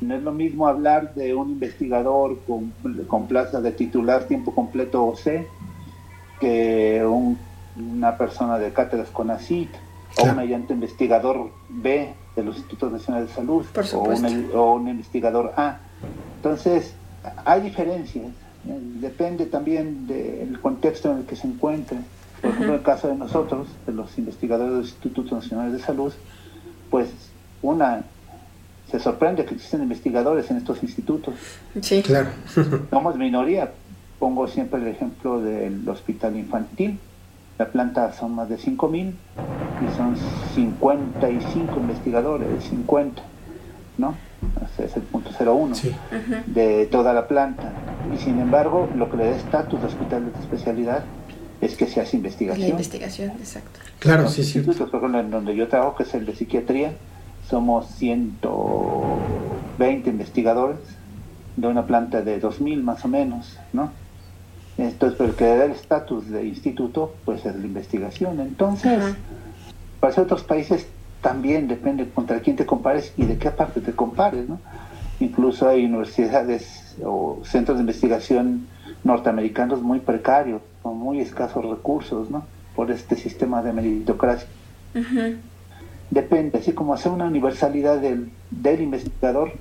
No 0.00 0.14
es 0.14 0.22
lo 0.22 0.32
mismo 0.32 0.66
hablar 0.66 1.14
de 1.14 1.34
un 1.34 1.50
investigador 1.50 2.38
con, 2.46 2.72
con 3.06 3.28
plaza 3.28 3.60
de 3.60 3.72
titular 3.72 4.24
tiempo 4.24 4.54
completo 4.54 5.04
o 5.04 5.14
C 5.14 5.46
que 6.40 7.04
una 7.76 8.16
persona 8.16 8.58
de 8.58 8.72
cátedras 8.72 9.10
con 9.10 9.30
ACIT 9.30 9.70
o 10.18 10.24
un 10.24 10.38
ayudante 10.38 10.72
investigador 10.72 11.50
B 11.68 12.14
de 12.36 12.42
los 12.42 12.56
Institutos 12.56 12.92
Nacionales 12.92 13.28
de 13.28 13.34
Salud 13.34 13.66
o 13.94 14.74
un, 14.74 14.88
investigador 14.88 15.52
A. 15.56 15.78
Entonces, 16.36 16.94
hay 17.44 17.60
diferencias, 17.60 18.26
¿eh? 18.26 18.78
depende 19.00 19.46
también 19.46 20.06
del 20.06 20.60
contexto 20.60 21.10
en 21.12 21.18
el 21.18 21.24
que 21.24 21.36
se 21.36 21.46
encuentre. 21.46 21.98
Por 22.40 22.50
ejemplo, 22.50 22.72
en 22.72 22.78
el 22.78 22.84
caso 22.84 23.08
de 23.08 23.16
nosotros, 23.16 23.68
de 23.86 23.92
los 23.92 24.16
investigadores 24.16 24.72
de 24.72 24.78
los 24.78 24.88
Institutos 24.88 25.32
Nacionales 25.32 25.74
de 25.74 25.80
Salud, 25.80 26.12
pues 26.90 27.08
una 27.62 28.04
se 28.90 28.98
sorprende 28.98 29.44
que 29.44 29.54
existen 29.54 29.82
investigadores 29.82 30.50
en 30.50 30.56
estos 30.56 30.82
institutos. 30.82 31.34
Sí, 31.80 32.02
claro. 32.02 32.30
Somos 32.90 33.16
minoría. 33.16 33.72
Pongo 34.18 34.48
siempre 34.48 34.80
el 34.80 34.88
ejemplo 34.88 35.40
del 35.40 35.88
hospital 35.88 36.36
infantil 36.36 36.98
la 37.60 37.68
planta 37.68 38.12
son 38.14 38.34
más 38.34 38.48
de 38.48 38.56
5.000 38.56 39.12
y 39.12 39.14
son 39.94 40.16
55 40.54 41.78
investigadores, 41.78 42.64
50, 42.64 43.22
¿no? 43.98 44.14
Es 44.78 44.96
el 44.96 45.02
punto 45.02 45.28
01 45.38 45.76
de 46.46 46.86
toda 46.86 47.12
la 47.12 47.28
planta. 47.28 47.70
Y 48.14 48.16
sin 48.16 48.40
embargo, 48.40 48.88
lo 48.96 49.10
que 49.10 49.18
le 49.18 49.26
da 49.26 49.36
estatus 49.36 49.78
de 49.78 49.88
hospital 49.88 50.32
de 50.32 50.40
especialidad 50.40 51.04
es 51.60 51.76
que 51.76 51.86
se 51.86 52.00
hace 52.00 52.16
investigación. 52.16 52.66
La 52.66 52.70
investigación, 52.70 53.32
exacto. 53.32 53.78
Claro, 53.98 54.26
sí, 54.28 54.42
sí. 54.42 54.60
Por 54.60 54.74
ejemplo, 54.74 55.20
en 55.20 55.30
donde 55.30 55.54
yo 55.54 55.68
trabajo, 55.68 55.96
que 55.96 56.04
es 56.04 56.14
el 56.14 56.24
de 56.24 56.34
psiquiatría, 56.34 56.94
somos 57.46 57.88
120 57.96 60.08
investigadores 60.08 60.78
de 61.56 61.66
una 61.66 61.84
planta 61.84 62.22
de 62.22 62.40
2.000 62.40 62.82
más 62.82 63.04
o 63.04 63.08
menos, 63.08 63.58
¿no? 63.74 63.92
Entonces, 64.80 65.18
pero 65.18 65.30
el 65.30 65.36
que 65.36 65.44
da 65.44 65.64
el 65.66 65.72
estatus 65.72 66.30
de 66.30 66.46
instituto, 66.46 67.14
pues 67.26 67.44
es 67.44 67.54
la 67.54 67.66
investigación. 67.66 68.40
Entonces, 68.40 69.14
para 70.00 70.22
otros 70.22 70.42
países 70.42 70.86
también 71.20 71.68
depende 71.68 72.08
contra 72.08 72.40
quién 72.40 72.56
te 72.56 72.64
compares 72.64 73.12
y 73.18 73.26
de 73.26 73.36
qué 73.36 73.50
parte 73.50 73.82
te 73.82 73.92
compares, 73.92 74.48
¿no? 74.48 74.58
Incluso 75.20 75.68
hay 75.68 75.84
universidades 75.84 76.96
o 77.04 77.40
centros 77.44 77.76
de 77.76 77.82
investigación 77.82 78.66
norteamericanos 79.04 79.82
muy 79.82 79.98
precarios, 80.00 80.62
con 80.82 80.98
muy 80.98 81.20
escasos 81.20 81.62
recursos, 81.62 82.30
¿no? 82.30 82.44
Por 82.74 82.90
este 82.90 83.16
sistema 83.16 83.62
de 83.62 83.74
meritocracia. 83.74 84.48
Depende, 86.10 86.58
así 86.58 86.72
como 86.72 86.94
hacer 86.94 87.12
una 87.12 87.26
universalidad 87.26 87.98
del, 87.98 88.30
del 88.50 88.80
investigador, 88.80 89.52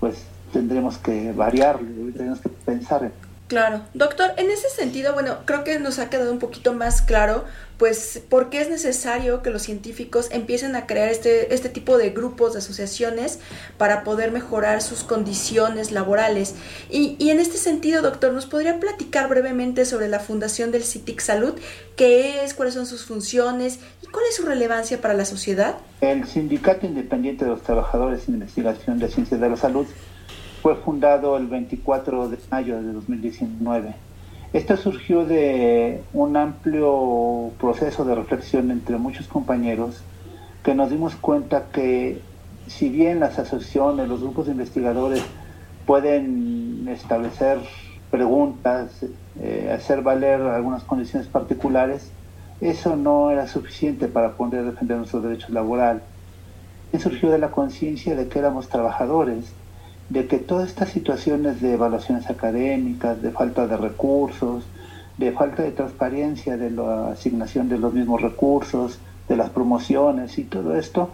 pues 0.00 0.26
tendremos 0.52 0.98
que 0.98 1.32
variarlo, 1.32 2.12
tenemos 2.16 2.40
que 2.40 2.48
pensar 2.48 3.04
en 3.04 3.12
Claro. 3.48 3.82
Doctor, 3.94 4.32
en 4.38 4.50
ese 4.50 4.68
sentido, 4.68 5.14
bueno, 5.14 5.38
creo 5.44 5.62
que 5.62 5.78
nos 5.78 6.00
ha 6.00 6.10
quedado 6.10 6.32
un 6.32 6.40
poquito 6.40 6.72
más 6.72 7.00
claro, 7.00 7.44
pues, 7.78 8.20
por 8.28 8.50
qué 8.50 8.60
es 8.60 8.70
necesario 8.70 9.42
que 9.42 9.50
los 9.50 9.62
científicos 9.62 10.28
empiecen 10.32 10.74
a 10.74 10.86
crear 10.86 11.08
este, 11.08 11.54
este 11.54 11.68
tipo 11.68 11.96
de 11.96 12.10
grupos, 12.10 12.54
de 12.54 12.58
asociaciones, 12.58 13.38
para 13.78 14.02
poder 14.02 14.32
mejorar 14.32 14.82
sus 14.82 15.04
condiciones 15.04 15.92
laborales. 15.92 16.56
Y, 16.90 17.16
y 17.20 17.30
en 17.30 17.38
este 17.38 17.56
sentido, 17.56 18.02
doctor, 18.02 18.32
¿nos 18.32 18.46
podría 18.46 18.80
platicar 18.80 19.28
brevemente 19.28 19.84
sobre 19.84 20.08
la 20.08 20.18
fundación 20.18 20.72
del 20.72 20.82
CITIC 20.82 21.20
Salud? 21.20 21.54
¿Qué 21.96 22.42
es? 22.42 22.52
¿Cuáles 22.52 22.74
son 22.74 22.86
sus 22.86 23.04
funciones? 23.04 23.78
¿Y 24.02 24.06
cuál 24.06 24.24
es 24.28 24.36
su 24.36 24.44
relevancia 24.44 25.00
para 25.00 25.14
la 25.14 25.24
sociedad? 25.24 25.76
El 26.00 26.26
Sindicato 26.26 26.86
Independiente 26.86 27.44
de 27.44 27.52
los 27.52 27.62
Trabajadores 27.62 28.26
en 28.26 28.34
Investigación 28.34 28.98
de 28.98 29.08
Ciencias 29.08 29.40
de 29.40 29.48
la 29.48 29.56
Salud 29.56 29.86
fue 30.66 30.74
fundado 30.74 31.36
el 31.36 31.46
24 31.46 32.28
de 32.28 32.38
mayo 32.50 32.82
de 32.82 32.92
2019. 32.92 33.94
Esto 34.52 34.76
surgió 34.76 35.24
de 35.24 36.02
un 36.12 36.36
amplio 36.36 37.52
proceso 37.60 38.04
de 38.04 38.16
reflexión 38.16 38.72
entre 38.72 38.96
muchos 38.98 39.28
compañeros 39.28 40.02
que 40.64 40.74
nos 40.74 40.90
dimos 40.90 41.14
cuenta 41.14 41.66
que 41.72 42.20
si 42.66 42.88
bien 42.88 43.20
las 43.20 43.38
asociaciones, 43.38 44.08
los 44.08 44.22
grupos 44.22 44.46
de 44.46 44.52
investigadores 44.54 45.22
pueden 45.86 46.88
establecer 46.88 47.60
preguntas, 48.10 49.06
eh, 49.40 49.72
hacer 49.72 50.02
valer 50.02 50.40
algunas 50.40 50.82
condiciones 50.82 51.28
particulares, 51.28 52.10
eso 52.60 52.96
no 52.96 53.30
era 53.30 53.46
suficiente 53.46 54.08
para 54.08 54.32
poder 54.32 54.64
defender 54.64 54.96
nuestros 54.96 55.22
derechos 55.22 55.50
laborales. 55.50 56.02
Surgió 56.98 57.30
de 57.30 57.38
la 57.38 57.52
conciencia 57.52 58.16
de 58.16 58.26
que 58.26 58.40
éramos 58.40 58.68
trabajadores 58.68 59.54
de 60.08 60.26
que 60.26 60.38
todas 60.38 60.68
estas 60.68 60.90
situaciones 60.90 61.60
de 61.60 61.74
evaluaciones 61.74 62.30
académicas, 62.30 63.20
de 63.22 63.30
falta 63.30 63.66
de 63.66 63.76
recursos, 63.76 64.64
de 65.18 65.32
falta 65.32 65.62
de 65.62 65.72
transparencia 65.72 66.56
de 66.56 66.70
la 66.70 67.08
asignación 67.08 67.68
de 67.68 67.78
los 67.78 67.92
mismos 67.92 68.20
recursos, 68.20 69.00
de 69.28 69.36
las 69.36 69.50
promociones 69.50 70.38
y 70.38 70.44
todo 70.44 70.76
esto 70.76 71.10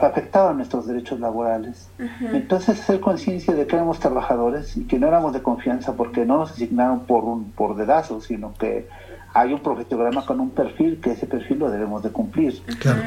afectaba 0.00 0.52
nuestros 0.52 0.86
derechos 0.86 1.20
laborales. 1.20 1.88
Entonces, 2.32 2.80
hacer 2.80 2.98
conciencia 3.00 3.54
de 3.54 3.66
que 3.66 3.76
éramos 3.76 4.00
trabajadores 4.00 4.76
y 4.76 4.84
que 4.84 4.98
no 4.98 5.06
éramos 5.06 5.32
de 5.32 5.42
confianza 5.42 5.94
porque 5.94 6.24
no 6.24 6.38
nos 6.38 6.52
asignaron 6.52 7.00
por 7.00 7.24
un 7.24 7.52
por 7.52 7.76
dedazo, 7.76 8.20
sino 8.20 8.52
que 8.54 8.88
hay 9.34 9.52
un 9.52 9.60
profetograma 9.60 10.26
con 10.26 10.40
un 10.40 10.50
perfil 10.50 11.00
que 11.00 11.12
ese 11.12 11.26
perfil 11.26 11.60
lo 11.60 11.70
debemos 11.70 12.02
de 12.02 12.10
cumplir. 12.10 12.60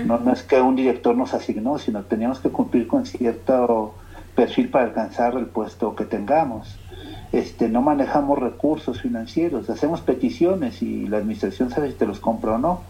No, 0.05 0.19
no 0.19 0.31
es 0.31 0.43
que 0.43 0.61
un 0.61 0.75
director 0.75 1.15
nos 1.15 1.33
asignó, 1.33 1.77
sino 1.77 2.03
teníamos 2.03 2.39
que 2.39 2.49
cumplir 2.49 2.87
con 2.87 3.05
cierto 3.05 3.93
perfil 4.35 4.69
para 4.69 4.85
alcanzar 4.85 5.35
el 5.35 5.47
puesto 5.47 5.95
que 5.95 6.05
tengamos. 6.05 6.77
Este, 7.31 7.67
no 7.67 7.81
manejamos 7.81 8.39
recursos 8.39 9.01
financieros, 9.01 9.69
hacemos 9.69 10.01
peticiones 10.01 10.81
y 10.81 11.07
la 11.07 11.17
administración 11.17 11.69
sabe 11.69 11.91
si 11.91 11.97
te 11.97 12.05
los 12.05 12.19
compra 12.19 12.53
o 12.53 12.57
no. 12.57 12.81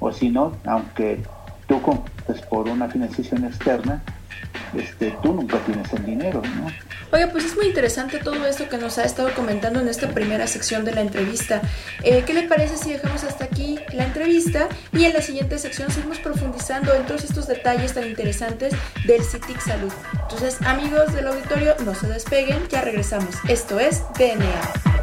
O 0.00 0.12
si 0.12 0.30
no, 0.30 0.52
aunque 0.66 1.22
tú 1.66 1.80
compres 1.82 2.42
por 2.42 2.68
una 2.68 2.88
financiación 2.88 3.44
externa, 3.44 4.02
este, 4.76 5.16
tú 5.22 5.34
nunca 5.34 5.58
tienes 5.60 5.92
el 5.92 6.04
dinero, 6.04 6.42
¿no? 6.56 6.66
Oiga, 7.12 7.28
pues 7.30 7.44
es 7.44 7.54
muy 7.54 7.66
interesante 7.66 8.18
todo 8.18 8.44
esto 8.46 8.68
que 8.68 8.76
nos 8.76 8.98
ha 8.98 9.04
estado 9.04 9.32
comentando 9.34 9.80
en 9.80 9.88
esta 9.88 10.08
primera 10.08 10.46
sección 10.48 10.84
de 10.84 10.92
la 10.92 11.00
entrevista. 11.00 11.62
Eh, 12.02 12.24
¿Qué 12.26 12.34
le 12.34 12.42
parece 12.42 12.76
si 12.76 12.92
dejamos 12.92 13.22
hasta 13.22 13.44
aquí 13.44 13.78
la 13.92 14.04
entrevista 14.04 14.68
y 14.92 15.04
en 15.04 15.12
la 15.12 15.22
siguiente 15.22 15.58
sección 15.58 15.92
seguimos 15.92 16.18
profundizando 16.18 16.92
en 16.92 17.06
todos 17.06 17.22
estos 17.22 17.46
detalles 17.46 17.94
tan 17.94 18.08
interesantes 18.08 18.74
del 19.06 19.22
CITIC 19.22 19.60
Salud? 19.60 19.92
Entonces, 20.22 20.60
amigos 20.62 21.12
del 21.14 21.28
auditorio, 21.28 21.76
no 21.84 21.94
se 21.94 22.08
despeguen, 22.08 22.66
ya 22.68 22.80
regresamos. 22.80 23.36
Esto 23.48 23.78
es 23.78 24.02
DNA. 24.18 24.93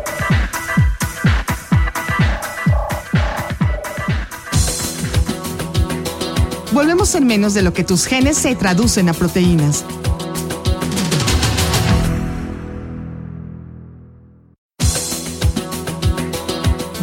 Volvemos 6.81 7.13
en 7.13 7.27
menos 7.27 7.53
de 7.53 7.61
lo 7.61 7.75
que 7.75 7.83
tus 7.83 8.07
genes 8.07 8.39
se 8.39 8.55
traducen 8.55 9.07
a 9.07 9.13
proteínas. 9.13 9.85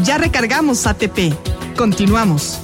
Ya 0.02 0.18
recargamos 0.18 0.84
ATP. 0.84 1.32
Continuamos. 1.76 2.58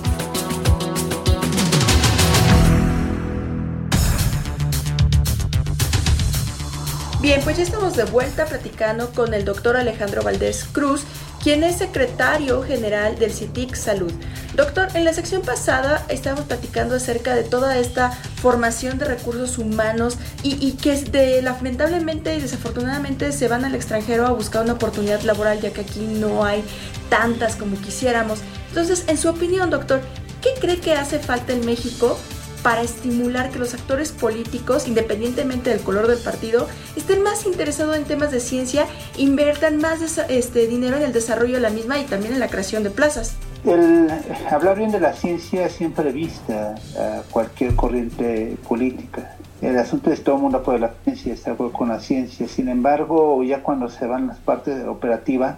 Bien, 7.20 7.40
pues 7.44 7.56
ya 7.56 7.62
estamos 7.62 7.94
de 7.94 8.06
vuelta 8.06 8.46
platicando 8.46 9.12
con 9.12 9.34
el 9.34 9.44
doctor 9.44 9.76
Alejandro 9.76 10.24
Valdés 10.24 10.64
Cruz, 10.64 11.04
quien 11.40 11.62
es 11.62 11.78
secretario 11.78 12.64
general 12.64 13.20
del 13.20 13.32
CITIC 13.32 13.76
Salud. 13.76 14.12
Doctor, 14.54 14.86
en 14.94 15.04
la 15.04 15.12
sección 15.12 15.42
pasada 15.42 16.06
estábamos 16.08 16.44
platicando 16.44 16.94
acerca 16.94 17.34
de 17.34 17.42
toda 17.42 17.76
esta 17.76 18.12
formación 18.12 18.98
de 18.98 19.04
recursos 19.04 19.58
humanos 19.58 20.16
y, 20.44 20.72
que 20.72 21.42
lamentablemente 21.42 22.36
y 22.36 22.40
desafortunadamente 22.40 23.32
se 23.32 23.48
van 23.48 23.64
al 23.64 23.74
extranjero 23.74 24.26
a 24.26 24.30
buscar 24.30 24.62
una 24.62 24.74
oportunidad 24.74 25.22
laboral 25.22 25.60
ya 25.60 25.72
que 25.72 25.80
aquí 25.80 26.00
no 26.00 26.44
hay 26.44 26.62
tantas 27.10 27.56
como 27.56 27.80
quisiéramos. 27.80 28.38
Entonces, 28.68 29.04
en 29.08 29.18
su 29.18 29.28
opinión, 29.28 29.70
doctor, 29.70 30.00
¿qué 30.40 30.50
cree 30.60 30.78
que 30.78 30.94
hace 30.94 31.18
falta 31.18 31.52
en 31.52 31.66
México 31.66 32.16
para 32.62 32.82
estimular 32.82 33.50
que 33.50 33.58
los 33.58 33.74
actores 33.74 34.12
políticos, 34.12 34.86
independientemente 34.86 35.70
del 35.70 35.80
color 35.80 36.06
del 36.06 36.18
partido, 36.18 36.68
estén 36.94 37.22
más 37.22 37.44
interesados 37.44 37.96
en 37.96 38.04
temas 38.04 38.30
de 38.30 38.38
ciencia, 38.38 38.86
inviertan 39.16 39.78
más 39.78 40.00
este, 40.28 40.68
dinero 40.68 40.96
en 40.96 41.02
el 41.02 41.12
desarrollo 41.12 41.54
de 41.54 41.60
la 41.60 41.70
misma 41.70 41.98
y 41.98 42.04
también 42.04 42.34
en 42.34 42.40
la 42.40 42.48
creación 42.48 42.84
de 42.84 42.90
plazas. 42.90 43.34
El 43.64 44.08
hablar 44.50 44.76
bien 44.76 44.90
de 44.90 45.00
la 45.00 45.14
ciencia 45.14 45.68
siempre 45.68 46.12
vista 46.12 46.74
a 46.98 47.22
cualquier 47.30 47.74
corriente 47.74 48.56
política. 48.68 49.36
El 49.62 49.78
asunto 49.78 50.10
es 50.10 50.22
todo 50.22 50.36
el 50.36 50.42
mundo 50.42 50.58
apoya 50.58 50.78
la 50.78 50.94
ciencia, 51.04 51.32
está 51.32 51.54
con 51.54 51.88
la 51.88 52.00
ciencia. 52.00 52.46
Sin 52.46 52.68
embargo, 52.68 53.42
ya 53.42 53.62
cuando 53.62 53.88
se 53.88 54.06
van 54.06 54.26
las 54.26 54.38
partes 54.38 54.86
operativas, 54.86 55.56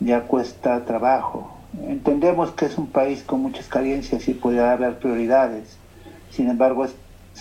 ya 0.00 0.22
cuesta 0.22 0.84
trabajo. 0.84 1.54
Entendemos 1.86 2.50
que 2.50 2.66
es 2.66 2.76
un 2.78 2.88
país 2.88 3.22
con 3.22 3.42
muchas 3.42 3.66
carencias 3.68 4.26
y 4.28 4.34
puede 4.34 4.60
haber 4.60 4.98
prioridades 4.98 5.78
sin 6.30 6.48
embargo 6.48 6.84
es 6.84 6.94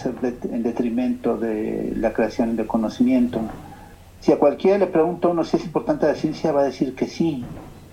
en 0.06 0.64
detrimento 0.64 1.38
de 1.38 1.94
la 1.96 2.14
creación 2.14 2.56
de 2.56 2.68
conocimiento. 2.68 3.42
Si 4.20 4.32
a 4.32 4.38
cualquiera 4.38 4.78
le 4.78 4.88
pregunta 4.88 5.28
uno 5.28 5.44
si 5.44 5.58
es 5.58 5.66
importante 5.66 6.06
la 6.06 6.16
ciencia, 6.16 6.52
va 6.52 6.62
a 6.62 6.66
decir 6.66 6.96
que 6.96 7.08
sí, 7.08 7.44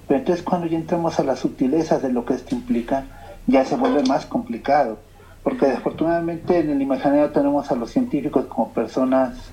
pero 0.06 0.20
entonces 0.20 0.44
cuando 0.44 0.66
ya 0.66 0.76
entramos 0.76 1.18
a 1.18 1.24
las 1.24 1.40
sutilezas 1.40 2.02
de 2.02 2.12
lo 2.12 2.24
que 2.24 2.34
esto 2.34 2.54
implica, 2.54 3.04
ya 3.46 3.64
se 3.64 3.76
vuelve 3.76 4.02
más 4.04 4.26
complicado, 4.26 4.98
porque 5.42 5.66
desafortunadamente 5.66 6.58
en 6.58 6.70
el 6.70 6.82
imaginario 6.82 7.30
tenemos 7.30 7.70
a 7.70 7.74
los 7.74 7.90
científicos 7.90 8.46
como 8.46 8.70
personas 8.70 9.50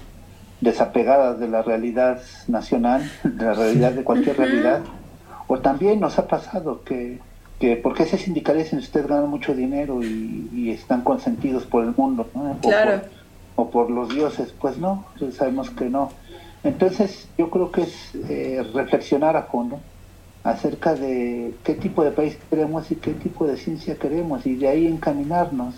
desapegadas 0.61 1.39
de 1.39 1.47
la 1.47 1.61
realidad 1.61 2.21
nacional, 2.47 3.09
de 3.23 3.45
la 3.45 3.53
realidad 3.53 3.91
de 3.91 4.03
cualquier 4.03 4.37
realidad, 4.37 4.81
o 5.47 5.59
también 5.59 5.99
nos 5.99 6.17
ha 6.19 6.27
pasado 6.27 6.83
que 6.83 7.19
que 7.61 7.77
¿por 7.77 7.93
qué 7.93 8.05
se 8.05 8.17
sindicalizan 8.17 8.79
si 8.79 8.87
ustedes 8.87 9.07
ganan 9.07 9.29
mucho 9.29 9.53
dinero 9.53 10.03
y, 10.03 10.71
están 10.71 11.01
consentidos 11.03 11.63
por 11.65 11.83
el 11.83 11.93
mundo? 11.95 12.27
O, 13.55 13.69
por, 13.69 13.91
los 13.91 14.09
dioses. 14.09 14.51
Pues 14.59 14.79
no, 14.79 15.05
sabemos 15.31 15.69
que 15.69 15.85
no. 15.85 16.11
Entonces 16.63 17.29
yo 17.37 17.51
creo 17.51 17.71
que 17.71 17.83
es 17.83 18.15
eh, 18.27 18.65
reflexionar 18.73 19.37
a 19.37 19.43
fondo 19.43 19.79
acerca 20.43 20.95
de 20.95 21.53
qué 21.63 21.75
tipo 21.75 22.03
de 22.03 22.11
país 22.11 22.37
queremos 22.49 22.91
y 22.91 22.95
qué 22.95 23.13
tipo 23.13 23.45
de 23.45 23.57
ciencia 23.57 23.95
queremos 23.95 24.45
y 24.45 24.55
de 24.55 24.67
ahí 24.67 24.87
encaminarnos. 24.87 25.75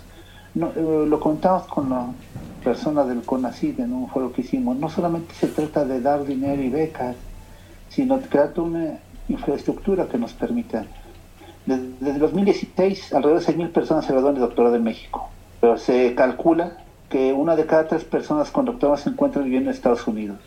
No, 0.54 0.72
eh, 0.76 1.06
lo 1.08 1.20
contamos 1.20 1.66
con 1.66 1.90
las 1.90 2.06
personas 2.62 3.08
del 3.08 3.22
CONACID 3.22 3.80
en 3.80 3.92
un 3.92 4.08
foro 4.08 4.32
que 4.32 4.42
hicimos. 4.42 4.76
No 4.76 4.88
solamente 4.88 5.34
se 5.34 5.48
trata 5.48 5.84
de 5.84 6.00
dar 6.00 6.24
dinero 6.24 6.62
y 6.62 6.70
becas, 6.70 7.16
sino 7.88 8.18
de 8.18 8.28
crear 8.28 8.52
una 8.60 8.98
infraestructura 9.28 10.06
que 10.06 10.18
nos 10.18 10.32
permita 10.32 10.86
desde 11.66 12.18
2016, 12.18 13.14
alrededor 13.14 13.40
de 13.40 13.54
6.000 13.54 13.72
personas 13.72 14.04
se 14.04 14.12
gradúan 14.12 14.34
de 14.34 14.40
doctorado 14.40 14.76
en 14.76 14.84
México, 14.84 15.30
pero 15.60 15.78
se 15.78 16.14
calcula 16.14 16.76
que 17.08 17.32
una 17.32 17.56
de 17.56 17.64
cada 17.64 17.88
tres 17.88 18.04
personas 18.04 18.50
con 18.50 18.66
doctorado 18.66 18.98
se 18.98 19.08
encuentran 19.08 19.44
viviendo 19.44 19.70
en 19.70 19.76
Estados 19.76 20.06
Unidos. 20.06 20.38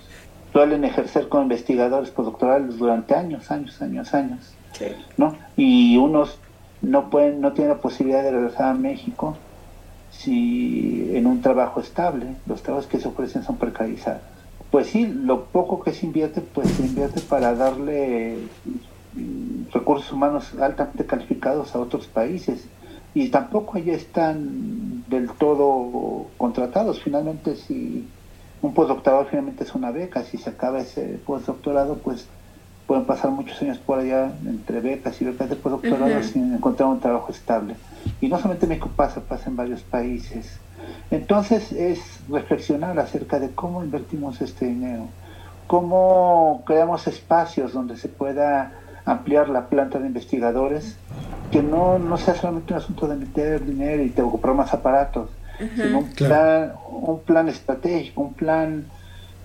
Suelen 0.57 0.85
ejercer 0.85 1.29
como 1.29 1.43
investigadores 1.43 2.09
postdoctorales 2.09 2.79
durante 2.79 3.13
años, 3.13 3.51
años, 3.51 3.79
años, 3.79 4.11
años. 4.15 4.55
¿no? 5.15 5.35
Y 5.55 5.97
unos 5.97 6.39
no 6.81 7.11
pueden, 7.11 7.41
no 7.41 7.53
tienen 7.53 7.75
la 7.75 7.79
posibilidad 7.79 8.23
de 8.23 8.31
regresar 8.31 8.69
a 8.69 8.73
México 8.73 9.37
si 10.09 11.11
en 11.13 11.27
un 11.27 11.43
trabajo 11.43 11.79
estable, 11.79 12.37
los 12.47 12.63
trabajos 12.63 12.87
que 12.87 12.99
se 12.99 13.07
ofrecen 13.07 13.43
son 13.43 13.57
precarizados. 13.57 14.23
Pues 14.71 14.87
sí, 14.87 15.05
lo 15.05 15.43
poco 15.45 15.83
que 15.83 15.93
se 15.93 16.07
invierte, 16.07 16.41
pues 16.41 16.71
se 16.71 16.87
invierte 16.87 17.21
para 17.21 17.53
darle 17.53 18.39
recursos 19.71 20.11
humanos 20.11 20.55
altamente 20.59 21.05
calificados 21.05 21.75
a 21.75 21.79
otros 21.79 22.07
países 22.07 22.65
y 23.13 23.29
tampoco 23.29 23.77
allá 23.77 23.93
están 23.93 25.03
del 25.07 25.29
todo 25.29 26.25
contratados. 26.39 26.99
Finalmente, 27.03 27.55
si 27.57 28.07
un 28.67 28.73
postdoctorado 28.73 29.25
finalmente 29.25 29.63
es 29.63 29.73
una 29.73 29.91
beca, 29.91 30.23
si 30.23 30.37
se 30.37 30.49
acaba 30.49 30.79
ese 30.79 31.19
postdoctorado, 31.25 31.97
pues, 31.97 32.27
pueden 32.85 33.05
pasar 33.05 33.31
muchos 33.31 33.61
años 33.61 33.77
por 33.77 33.99
allá 33.99 34.31
entre 34.45 34.81
becas 34.81 35.21
y 35.21 35.25
becas 35.25 35.49
de 35.49 35.55
postdoctorado 35.55 36.21
sin 36.23 36.53
encontrar 36.53 36.89
un 36.89 36.99
trabajo 36.99 37.31
estable. 37.31 37.75
Y 38.21 38.27
no 38.27 38.37
solamente 38.37 38.65
en 38.65 38.69
México 38.69 38.89
pasa, 38.95 39.21
pasa 39.21 39.49
en 39.49 39.55
varios 39.55 39.81
países. 39.81 40.59
Entonces 41.11 41.71
es 41.71 41.99
reflexionar 42.29 42.99
acerca 42.99 43.39
de 43.39 43.51
cómo 43.51 43.83
invertimos 43.83 44.41
este 44.41 44.65
dinero, 44.65 45.07
cómo 45.67 46.63
creamos 46.65 47.07
espacios 47.07 47.73
donde 47.73 47.97
se 47.97 48.09
pueda 48.09 48.73
ampliar 49.05 49.49
la 49.49 49.67
planta 49.67 49.99
de 49.99 50.07
investigadores, 50.07 50.97
que 51.51 51.63
no, 51.63 51.99
no 51.99 52.17
sea 52.17 52.35
solamente 52.35 52.73
un 52.73 52.79
asunto 52.79 53.07
de 53.07 53.15
meter 53.15 53.65
dinero 53.65 54.03
y 54.03 54.09
de 54.09 54.21
comprar 54.21 54.53
más 54.53 54.73
aparatos, 54.73 55.29
sino 55.75 55.99
un, 55.99 56.09
plan, 56.09 56.73
un 56.89 57.19
plan 57.21 57.49
estratégico, 57.49 58.21
un 58.21 58.33
plan 58.33 58.85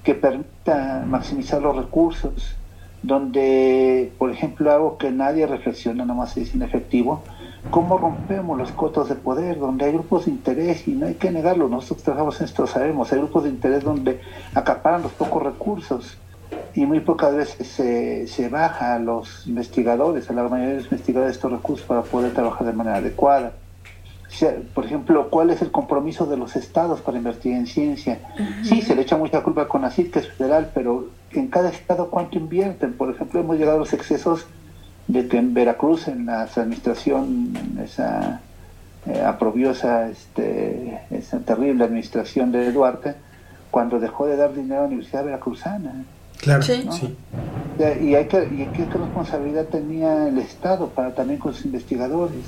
que 0.02 0.14
permita 0.14 1.04
maximizar 1.06 1.62
los 1.62 1.76
recursos, 1.76 2.56
donde, 3.02 4.12
por 4.18 4.30
ejemplo, 4.30 4.72
algo 4.72 4.98
que 4.98 5.10
nadie 5.10 5.46
reflexiona, 5.46 6.04
nada 6.04 6.18
más 6.18 6.36
es 6.36 6.54
inefectivo, 6.54 7.22
cómo 7.70 7.98
rompemos 7.98 8.58
los 8.58 8.72
cotos 8.72 9.08
de 9.08 9.14
poder, 9.14 9.58
donde 9.58 9.86
hay 9.86 9.92
grupos 9.92 10.26
de 10.26 10.32
interés, 10.32 10.86
y 10.86 10.92
no 10.92 11.06
hay 11.06 11.14
que 11.14 11.30
negarlo, 11.30 11.68
nosotros 11.68 12.02
trabajamos 12.04 12.40
en 12.40 12.46
esto, 12.46 12.66
sabemos, 12.66 13.12
hay 13.12 13.18
grupos 13.18 13.44
de 13.44 13.50
interés 13.50 13.82
donde 13.84 14.20
acaparan 14.54 15.02
los 15.02 15.12
pocos 15.12 15.42
recursos 15.42 16.18
y 16.74 16.86
muy 16.86 17.00
pocas 17.00 17.34
veces 17.34 17.66
se, 17.66 18.26
se 18.26 18.48
baja 18.48 18.94
a 18.94 18.98
los 18.98 19.46
investigadores, 19.46 20.28
a 20.30 20.32
la 20.32 20.44
mayoría 20.44 20.70
de 20.70 20.76
los 20.76 20.84
investigadores 20.84 21.36
estos 21.36 21.52
recursos 21.52 21.86
para 21.86 22.02
poder 22.02 22.32
trabajar 22.32 22.66
de 22.66 22.72
manera 22.72 22.96
adecuada. 22.96 23.52
Por 24.74 24.84
ejemplo, 24.84 25.28
¿cuál 25.30 25.50
es 25.50 25.62
el 25.62 25.70
compromiso 25.70 26.26
de 26.26 26.36
los 26.36 26.56
estados 26.56 27.00
para 27.00 27.18
invertir 27.18 27.52
en 27.52 27.66
ciencia? 27.66 28.18
Sí, 28.62 28.82
se 28.82 28.94
le 28.94 29.02
echa 29.02 29.16
mucha 29.16 29.42
culpa 29.42 29.68
con 29.68 29.82
CONACYT, 29.82 30.12
que 30.12 30.18
es 30.20 30.28
federal, 30.28 30.70
pero 30.74 31.08
en 31.32 31.48
cada 31.48 31.70
estado 31.70 32.08
cuánto 32.08 32.38
invierten. 32.38 32.94
Por 32.94 33.10
ejemplo, 33.10 33.40
hemos 33.40 33.56
llegado 33.56 33.76
a 33.76 33.80
los 33.80 33.92
excesos 33.92 34.46
de 35.06 35.28
que 35.28 35.38
en 35.38 35.54
Veracruz, 35.54 36.08
en 36.08 36.26
la 36.26 36.42
administración, 36.42 37.78
esa 37.82 38.40
eh, 39.06 39.70
esa, 39.70 40.08
este, 40.08 41.00
esa 41.10 41.40
terrible 41.40 41.84
administración 41.84 42.52
de 42.52 42.70
Duarte, 42.70 43.14
cuando 43.70 43.98
dejó 43.98 44.26
de 44.26 44.36
dar 44.36 44.54
dinero 44.54 44.76
a 44.76 44.82
la 44.82 44.86
Universidad 44.86 45.24
Veracruzana. 45.24 46.04
Claro, 46.38 46.62
sí. 46.62 46.88
Y, 47.78 48.14
hay 48.14 48.26
que, 48.26 48.44
y 48.44 48.68
qué 48.74 48.84
responsabilidad 48.84 49.64
tenía 49.66 50.28
el 50.28 50.38
Estado 50.38 50.88
para 50.88 51.14
también 51.14 51.38
con 51.38 51.54
sus 51.54 51.64
investigadores. 51.66 52.42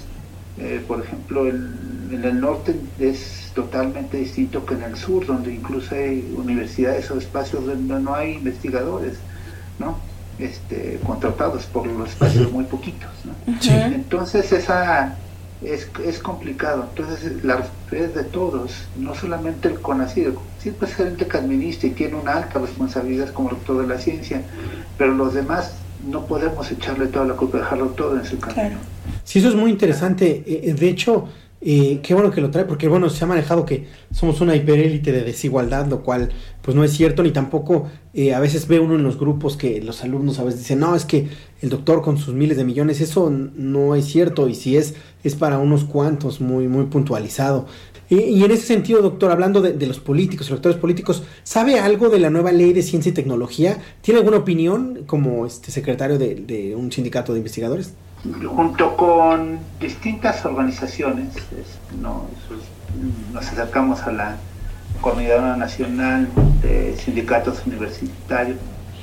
Eh, 0.56 0.84
por 0.86 1.02
ejemplo, 1.02 1.48
en 1.48 2.20
el 2.24 2.40
norte 2.40 2.76
es 2.98 3.50
totalmente 3.54 4.18
distinto 4.18 4.64
que 4.64 4.74
en 4.74 4.82
el 4.82 4.96
sur, 4.96 5.26
donde 5.26 5.52
incluso 5.52 5.94
hay 5.94 6.32
universidades 6.36 7.10
o 7.10 7.18
espacios 7.18 7.66
donde 7.66 8.00
no 8.00 8.14
hay 8.14 8.34
investigadores, 8.34 9.14
¿no? 9.78 9.98
Este, 10.38 10.98
contratados 11.06 11.64
por 11.66 11.86
los 11.86 12.10
espacios 12.10 12.50
muy 12.50 12.64
poquitos. 12.64 13.10
¿no? 13.24 13.34
Entonces 13.70 14.52
esa 14.52 15.16
es, 15.62 15.88
es 16.04 16.18
complicado. 16.18 16.88
Entonces, 16.90 17.44
la 17.44 17.56
responsabilidad 17.56 18.14
de 18.14 18.30
todos, 18.30 18.88
no 18.96 19.14
solamente 19.14 19.68
el 19.68 19.80
sí 20.58 20.72
puede 20.72 20.92
ser 20.92 21.06
el 21.08 21.16
que 21.16 21.36
administra 21.36 21.88
y 21.88 21.92
tiene 21.92 22.16
una 22.16 22.32
alta 22.32 22.58
responsabilidad 22.58 23.32
como 23.32 23.50
rector 23.50 23.80
de 23.82 23.94
la 23.94 24.00
ciencia, 24.00 24.42
pero 24.98 25.14
los 25.14 25.34
demás 25.34 25.76
no 26.04 26.26
podemos 26.26 26.70
echarle 26.70 27.06
toda 27.06 27.26
la 27.26 27.34
culpa, 27.34 27.58
dejarlo 27.58 27.90
todo 27.90 28.16
en 28.16 28.24
su 28.24 28.38
camino. 28.40 28.78
Sí, 29.24 29.40
eso 29.40 29.48
es 29.48 29.54
muy 29.54 29.70
interesante. 29.70 30.44
Eh, 30.46 30.60
eh, 30.64 30.74
de 30.74 30.88
hecho, 30.88 31.24
eh, 31.60 32.00
qué 32.02 32.14
bueno 32.14 32.30
que 32.30 32.40
lo 32.40 32.50
trae, 32.50 32.64
porque 32.64 32.88
bueno, 32.88 33.08
se 33.10 33.24
ha 33.24 33.26
manejado 33.26 33.64
que 33.64 33.86
somos 34.12 34.40
una 34.40 34.54
hiperélite 34.54 35.12
de 35.12 35.22
desigualdad, 35.22 35.86
lo 35.86 36.02
cual 36.02 36.30
pues 36.62 36.76
no 36.76 36.84
es 36.84 36.92
cierto, 36.92 37.22
ni 37.22 37.30
tampoco 37.30 37.88
a 38.34 38.40
veces 38.40 38.68
ve 38.68 38.78
uno 38.78 38.94
en 38.94 39.02
los 39.02 39.18
grupos 39.18 39.56
que 39.56 39.82
los 39.82 40.04
alumnos 40.04 40.38
a 40.38 40.44
veces 40.44 40.60
dicen, 40.60 40.78
no, 40.80 40.94
es 40.94 41.04
que 41.04 41.26
el 41.62 41.70
doctor 41.70 42.00
con 42.02 42.16
sus 42.16 42.34
miles 42.34 42.56
de 42.56 42.64
millones, 42.64 43.00
eso 43.00 43.30
no 43.30 43.94
es 43.94 44.04
cierto, 44.04 44.48
y 44.48 44.54
si 44.54 44.76
es, 44.76 44.94
es 45.24 45.34
para 45.34 45.58
unos 45.58 45.84
cuantos, 45.84 46.40
muy, 46.40 46.68
muy 46.68 46.84
puntualizado. 46.84 47.66
Y, 48.10 48.44
en 48.44 48.50
ese 48.50 48.66
sentido, 48.66 49.00
doctor, 49.00 49.30
hablando 49.30 49.62
de, 49.62 49.86
los 49.86 49.98
políticos, 49.98 50.50
los 50.50 50.58
actores 50.58 50.78
políticos, 50.78 51.22
¿sabe 51.42 51.80
algo 51.80 52.10
de 52.10 52.18
la 52.18 52.28
nueva 52.28 52.52
ley 52.52 52.72
de 52.72 52.82
ciencia 52.82 53.10
y 53.10 53.12
tecnología? 53.12 53.78
¿Tiene 54.02 54.20
alguna 54.20 54.38
opinión 54.38 55.04
como 55.06 55.46
este 55.46 55.70
secretario 55.70 56.18
de, 56.18 56.74
un 56.76 56.92
sindicato 56.92 57.32
de 57.32 57.38
investigadores? 57.38 57.94
Junto 58.24 58.96
con 58.96 59.58
distintas 59.78 60.44
organizaciones, 60.46 61.34
nos 63.32 63.46
acercamos 63.46 64.00
a 64.02 64.12
la 64.12 64.36
Coordinadora 65.02 65.56
Nacional 65.56 66.28
de 66.62 66.96
Sindicatos 66.96 67.66
Universitarios 67.66 68.58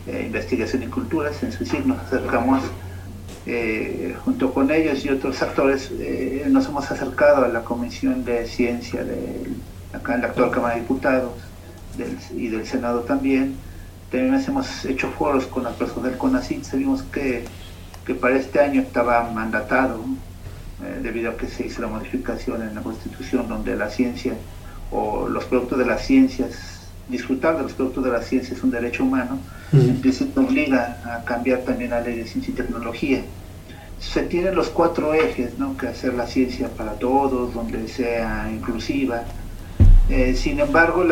de 0.07 0.23
Investigación 0.23 0.81
y 0.83 0.87
Culturas, 0.87 1.43
en 1.43 1.51
su 1.51 1.65
signo 1.65 1.95
nos 1.95 2.05
acercamos 2.05 2.63
eh, 3.45 4.15
junto 4.23 4.53
con 4.53 4.71
ellos 4.71 5.05
y 5.05 5.09
otros 5.09 5.41
actores, 5.41 5.91
eh, 5.99 6.45
nos 6.49 6.67
hemos 6.67 6.89
acercado 6.89 7.45
a 7.45 7.47
la 7.47 7.63
Comisión 7.63 8.25
de 8.25 8.47
Ciencia 8.47 9.03
de 9.03 9.51
en 9.93 10.21
la 10.21 10.27
actual 10.27 10.51
Cámara 10.51 10.75
de 10.75 10.81
Diputados 10.81 11.33
y 12.35 12.47
del 12.47 12.65
Senado 12.65 13.01
también. 13.01 13.55
También 14.09 14.33
hemos 14.47 14.85
hecho 14.85 15.09
foros 15.11 15.45
con 15.47 15.63
las 15.63 15.73
personas 15.73 16.11
del 16.11 16.63
sabemos 16.63 17.03
que, 17.03 17.45
que 18.11 18.19
para 18.19 18.35
este 18.35 18.59
año 18.59 18.81
estaba 18.81 19.31
mandatado, 19.31 20.03
eh, 20.83 20.99
debido 21.01 21.31
a 21.31 21.37
que 21.37 21.47
se 21.47 21.65
hizo 21.65 21.81
la 21.81 21.87
modificación 21.87 22.61
en 22.61 22.75
la 22.75 22.81
Constitución, 22.81 23.47
donde 23.47 23.73
la 23.77 23.89
ciencia 23.89 24.33
o 24.91 25.29
los 25.29 25.45
productos 25.45 25.79
de 25.79 25.85
las 25.85 26.05
ciencias, 26.05 26.89
disfrutar 27.07 27.55
de 27.55 27.63
los 27.63 27.71
productos 27.71 28.03
de 28.03 28.11
la 28.11 28.21
ciencia 28.21 28.53
es 28.53 28.63
un 28.63 28.71
derecho 28.71 29.05
humano, 29.05 29.39
se 29.71 30.27
obliga 30.35 30.99
a 31.05 31.23
cambiar 31.23 31.59
también 31.59 31.91
la 31.91 32.01
ley 32.01 32.17
de 32.17 32.27
ciencia 32.27 32.51
y 32.51 32.55
tecnología. 32.55 33.21
Se 34.01 34.23
tienen 34.23 34.55
los 34.55 34.67
cuatro 34.67 35.13
ejes, 35.13 35.57
¿no? 35.57 35.77
que 35.77 35.87
hacer 35.87 36.13
la 36.13 36.27
ciencia 36.27 36.67
para 36.67 36.93
todos, 36.93 37.53
donde 37.53 37.87
sea 37.87 38.49
inclusiva. 38.51 39.23
Eh, 40.09 40.35
sin 40.35 40.59
embargo, 40.59 41.05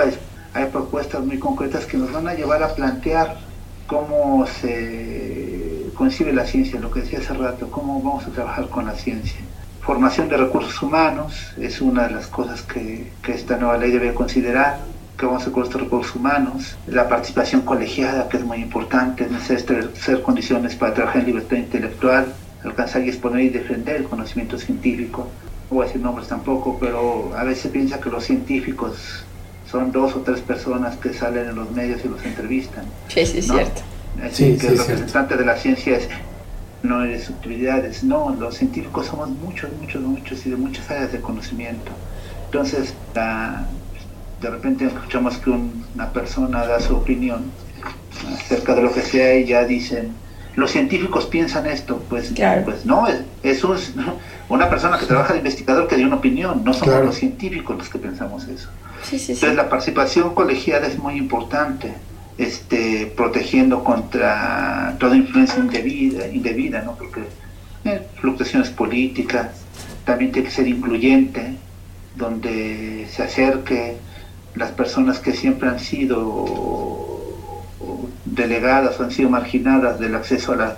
hay 0.54 0.66
propuestas 0.66 1.24
muy 1.24 1.40
concretas 1.40 1.86
que 1.86 1.96
nos 1.96 2.12
van 2.12 2.28
a 2.28 2.34
llevar 2.34 2.62
a 2.62 2.76
plantear 2.76 3.38
cómo 3.88 4.46
se 4.62 5.39
concibe 6.00 6.32
la 6.32 6.46
ciencia, 6.46 6.80
lo 6.80 6.90
que 6.90 7.02
decía 7.02 7.20
hace 7.20 7.34
rato, 7.34 7.70
cómo 7.70 8.02
vamos 8.02 8.26
a 8.26 8.30
trabajar 8.30 8.70
con 8.70 8.86
la 8.86 8.94
ciencia. 8.94 9.42
Formación 9.82 10.30
de 10.30 10.38
recursos 10.38 10.82
humanos 10.82 11.34
es 11.60 11.82
una 11.82 12.08
de 12.08 12.14
las 12.14 12.28
cosas 12.28 12.62
que, 12.62 13.12
que 13.22 13.34
esta 13.34 13.58
nueva 13.58 13.78
ley 13.78 13.92
debe 13.92 14.14
considerar 14.14 14.80
que 15.18 15.26
vamos 15.26 15.42
a 15.42 15.44
hacer 15.44 15.52
con 15.52 15.64
los 15.64 15.74
recursos 15.74 16.16
humanos, 16.16 16.78
la 16.88 17.10
participación 17.10 17.64
colegiada, 17.64 18.30
que 18.30 18.38
es 18.38 18.46
muy 18.46 18.60
importante, 18.60 19.28
ser 19.46 20.22
condiciones 20.22 20.78
para 20.78 20.94
trabajar 20.94 21.20
en 21.20 21.28
libertad 21.28 21.58
intelectual, 21.58 22.34
alcanzar 22.64 23.04
y 23.04 23.10
exponer 23.10 23.42
y 23.42 23.50
defender 23.50 23.98
el 23.98 24.06
conocimiento 24.06 24.58
científico. 24.58 25.28
No 25.70 25.76
voy 25.76 25.84
a 25.84 25.88
decir 25.88 26.02
nombres 26.02 26.30
tampoco, 26.30 26.78
pero 26.80 27.34
a 27.38 27.44
veces 27.44 27.70
piensa 27.74 28.00
que 28.00 28.10
los 28.10 28.24
científicos 28.24 29.26
son 29.70 29.92
dos 29.92 30.16
o 30.16 30.22
tres 30.22 30.40
personas 30.40 30.96
que 30.96 31.14
salen 31.14 31.50
en 31.50 31.56
los 31.56 31.70
medios 31.72 32.00
y 32.06 32.08
los 32.08 32.24
entrevistan. 32.24 32.86
Sí, 33.10 33.26
sí, 33.26 33.40
es 33.40 33.48
cierto. 33.48 33.82
Así 34.24 34.58
que 34.58 34.68
el 34.68 34.78
representante 34.78 35.38
de 35.38 35.46
la 35.46 35.58
ciencia 35.58 35.98
es 35.98 36.08
no 36.84 37.04
eres 37.04 37.30
utilidades, 37.30 38.04
no, 38.04 38.36
los 38.40 38.56
científicos 38.56 39.08
somos 39.08 39.30
muchos, 39.30 39.70
muchos, 39.82 40.02
muchos 40.02 40.46
y 40.46 40.50
de 40.50 40.56
muchas 40.56 40.90
áreas 40.90 41.12
de 41.12 41.20
conocimiento. 41.20 41.92
Entonces, 42.46 42.94
la, 43.14 43.66
de 44.42 44.50
repente 44.50 44.86
escuchamos 44.86 45.38
que 45.38 45.50
una 45.50 46.10
persona 46.14 46.66
da 46.66 46.80
su 46.80 46.96
opinión 46.96 47.52
acerca 48.34 48.76
de 48.76 48.82
lo 48.82 48.94
que 48.94 49.02
sea 49.02 49.38
y 49.38 49.46
ya 49.46 49.66
dicen, 49.66 50.14
los 50.56 50.72
científicos 50.72 51.26
piensan 51.26 51.68
esto, 51.68 52.04
pues, 52.10 52.34
pues 52.66 52.86
no, 52.86 53.08
es, 53.08 53.64
una 54.50 54.70
persona 54.70 54.98
que 54.98 55.06
trabaja 55.06 55.34
de 55.34 55.40
investigador 55.40 55.88
que 55.88 55.96
dio 55.96 56.08
una 56.08 56.18
opinión, 56.18 56.64
no 56.64 56.74
somos 56.74 57.06
los 57.06 57.16
científicos 57.16 57.78
los 57.78 57.90
que 57.90 58.00
pensamos 58.00 58.48
eso. 58.48 58.70
Entonces 59.12 59.56
la 59.56 59.70
participación 59.70 60.34
colegiada 60.34 60.88
es 60.88 60.98
muy 60.98 61.16
importante, 61.16 61.94
este, 62.40 63.12
protegiendo 63.18 63.84
contra 63.84 64.96
toda 64.98 65.18
influencia 65.18 65.60
indebida, 65.60 66.26
indebida 66.28 66.82
¿no? 66.82 66.96
porque 66.96 67.24
eh, 67.84 68.08
fluctuaciones 68.16 68.70
políticas, 68.70 69.48
también 70.06 70.32
tiene 70.32 70.48
que 70.48 70.56
ser 70.56 70.68
incluyente, 70.68 71.56
donde 72.16 73.08
se 73.12 73.24
acerque 73.24 73.98
las 74.56 74.72
personas 74.72 75.20
que 75.20 75.34
siempre 75.34 75.68
han 75.68 75.80
sido 75.82 77.66
delegadas 78.24 78.98
o 79.00 79.04
han 79.04 79.12
sido 79.12 79.30
marginadas 79.30 80.00
del 80.00 80.16
acceso 80.16 80.54
a 80.54 80.56
la, 80.56 80.78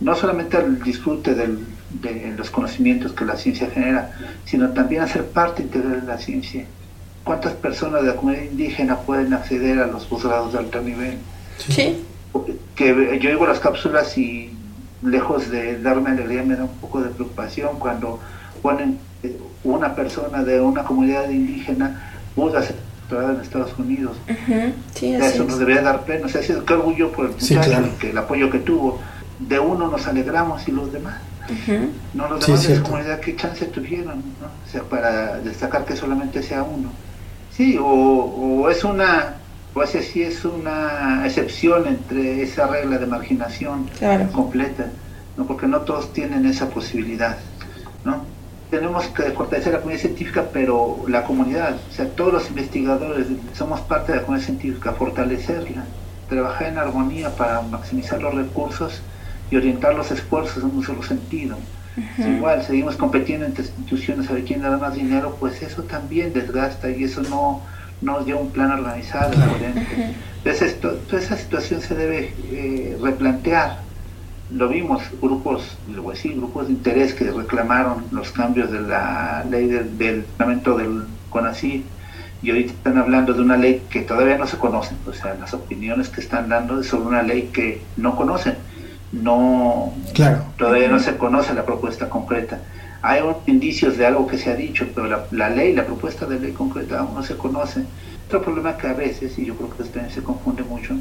no 0.00 0.14
solamente 0.14 0.58
al 0.58 0.82
disfrute 0.82 1.34
de 1.34 2.34
los 2.36 2.50
conocimientos 2.50 3.12
que 3.12 3.24
la 3.24 3.36
ciencia 3.36 3.70
genera, 3.70 4.12
sino 4.44 4.68
también 4.74 5.00
a 5.00 5.08
ser 5.08 5.24
parte 5.24 5.62
integral 5.62 6.02
de 6.02 6.06
la 6.06 6.18
ciencia. 6.18 6.66
¿Cuántas 7.28 7.52
personas 7.52 8.00
de 8.00 8.08
la 8.08 8.16
comunidad 8.16 8.44
indígena 8.44 9.00
pueden 9.00 9.34
acceder 9.34 9.78
a 9.80 9.86
los 9.86 10.06
posgrados 10.06 10.54
de 10.54 10.60
alto 10.60 10.80
nivel? 10.80 11.18
Sí. 11.58 12.02
Que 12.74 13.18
yo 13.20 13.28
digo 13.28 13.46
las 13.46 13.60
cápsulas 13.60 14.16
y 14.16 14.50
lejos 15.02 15.50
de 15.50 15.78
darme 15.82 16.08
alegría 16.08 16.42
me 16.42 16.56
da 16.56 16.64
un 16.64 16.78
poco 16.78 17.02
de 17.02 17.10
preocupación 17.10 17.78
cuando 17.78 18.18
ponen 18.62 18.98
eh, 19.22 19.36
una 19.62 19.94
persona 19.94 20.42
de 20.42 20.58
una 20.62 20.84
comunidad 20.84 21.28
indígena 21.28 22.12
pudo 22.34 22.56
hacer 22.56 22.76
en 23.10 23.40
Estados 23.42 23.78
Unidos. 23.78 24.16
Eso 24.98 25.44
nos 25.44 25.58
debería 25.58 25.82
dar 25.82 26.06
pena. 26.06 26.24
O 26.24 26.28
sea, 26.30 26.40
qué 26.40 26.72
orgullo 26.72 27.12
por 27.12 27.26
el 27.26 27.32
muchacho, 27.32 27.90
que 28.00 28.08
el 28.08 28.16
apoyo 28.16 28.48
que 28.48 28.60
tuvo. 28.60 29.00
de 29.38 29.58
uno 29.58 29.88
nos 29.88 30.06
alegramos 30.06 30.66
y 30.66 30.72
los 30.72 30.90
demás. 30.90 31.16
No 32.14 32.26
los 32.26 32.46
demás 32.46 32.66
de 32.66 32.76
la 32.76 32.82
comunidad, 32.82 33.20
¿qué 33.20 33.36
chance 33.36 33.66
tuvieron? 33.66 34.20
O 34.66 34.70
sea, 34.70 34.82
para 34.84 35.40
destacar 35.40 35.84
que 35.84 35.94
solamente 35.94 36.42
sea 36.42 36.62
uno. 36.62 36.90
Sí, 37.58 37.76
o, 37.76 38.70
es 38.70 38.84
una, 38.84 39.34
o 39.74 39.82
ese 39.82 40.00
sí 40.00 40.22
es 40.22 40.44
una 40.44 41.24
excepción 41.26 41.88
entre 41.88 42.40
esa 42.40 42.68
regla 42.68 42.98
de 42.98 43.06
marginación 43.06 43.90
completa, 44.32 44.86
¿no? 45.36 45.44
porque 45.44 45.66
no 45.66 45.80
todos 45.80 46.12
tienen 46.12 46.46
esa 46.46 46.70
posibilidad. 46.70 47.36
¿no? 48.04 48.22
Tenemos 48.70 49.06
que 49.06 49.24
fortalecer 49.32 49.72
la 49.72 49.80
comunidad 49.80 50.02
científica, 50.02 50.44
pero 50.52 51.02
la 51.08 51.24
comunidad, 51.24 51.74
o 51.90 51.92
sea, 51.92 52.08
todos 52.10 52.32
los 52.32 52.48
investigadores 52.48 53.26
somos 53.54 53.80
parte 53.80 54.12
de 54.12 54.18
la 54.18 54.24
comunidad 54.24 54.46
científica, 54.46 54.92
fortalecerla, 54.92 55.82
trabajar 56.28 56.68
en 56.68 56.78
armonía 56.78 57.34
para 57.34 57.60
maximizar 57.62 58.22
los 58.22 58.36
recursos 58.36 59.02
y 59.50 59.56
orientar 59.56 59.96
los 59.96 60.12
esfuerzos 60.12 60.62
en 60.62 60.76
un 60.76 60.84
solo 60.84 61.02
sentido. 61.02 61.56
Igual, 62.18 62.62
seguimos 62.62 62.96
compitiendo 62.96 63.46
entre 63.46 63.64
instituciones 63.64 64.28
a 64.30 64.34
ver 64.34 64.44
quién 64.44 64.62
da 64.62 64.76
más 64.76 64.94
dinero, 64.94 65.36
pues 65.38 65.62
eso 65.62 65.82
también 65.82 66.32
desgasta 66.32 66.90
y 66.90 67.04
eso 67.04 67.22
no 67.22 67.62
nos 68.00 68.26
dio 68.26 68.38
un 68.38 68.50
plan 68.50 68.70
organizado. 68.70 69.32
Entonces, 69.32 70.62
esto, 70.62 70.92
toda 71.08 71.22
esa 71.22 71.36
situación 71.36 71.80
se 71.80 71.94
debe 71.94 72.32
eh, 72.50 72.96
replantear. 73.02 73.80
Lo 74.50 74.68
vimos, 74.68 75.02
grupos, 75.20 75.76
grupos 75.86 76.66
de 76.68 76.72
interés 76.72 77.12
que 77.12 77.30
reclamaron 77.30 78.04
los 78.12 78.30
cambios 78.30 78.70
de 78.70 78.80
la 78.80 79.44
ley 79.50 79.66
del, 79.66 79.98
del 79.98 80.24
reglamento 80.38 80.78
del 80.78 81.04
CONACYT 81.28 81.84
y 82.42 82.50
ahorita 82.50 82.72
están 82.72 82.98
hablando 82.98 83.34
de 83.34 83.42
una 83.42 83.56
ley 83.56 83.82
que 83.90 84.00
todavía 84.00 84.38
no 84.38 84.46
se 84.46 84.56
conoce, 84.58 84.94
o 85.06 85.12
sea, 85.12 85.34
las 85.34 85.52
opiniones 85.54 86.08
que 86.08 86.20
están 86.20 86.48
dando 86.48 86.80
es 86.80 86.86
sobre 86.86 87.08
una 87.08 87.22
ley 87.22 87.50
que 87.52 87.82
no 87.96 88.14
conocen 88.16 88.56
no 89.12 89.94
claro. 90.14 90.42
todavía 90.56 90.88
no 90.88 90.98
se 90.98 91.16
conoce 91.16 91.54
la 91.54 91.64
propuesta 91.64 92.08
concreta. 92.08 92.60
Hay 93.00 93.22
indicios 93.46 93.96
de 93.96 94.06
algo 94.06 94.26
que 94.26 94.38
se 94.38 94.50
ha 94.50 94.54
dicho, 94.54 94.86
pero 94.94 95.26
la, 95.30 95.50
ley, 95.50 95.72
la 95.72 95.84
propuesta 95.84 96.26
de 96.26 96.40
ley 96.40 96.52
concreta 96.52 96.98
aún 96.98 97.14
no 97.14 97.22
se 97.22 97.36
conoce. 97.36 97.84
Otro 98.26 98.42
problema 98.42 98.76
que 98.76 98.88
a 98.88 98.92
veces, 98.92 99.38
y 99.38 99.46
yo 99.46 99.54
creo 99.56 99.70
que 99.70 99.84
también 99.84 100.10
se 100.10 100.22
confunde 100.22 100.62
mucho, 100.64 100.94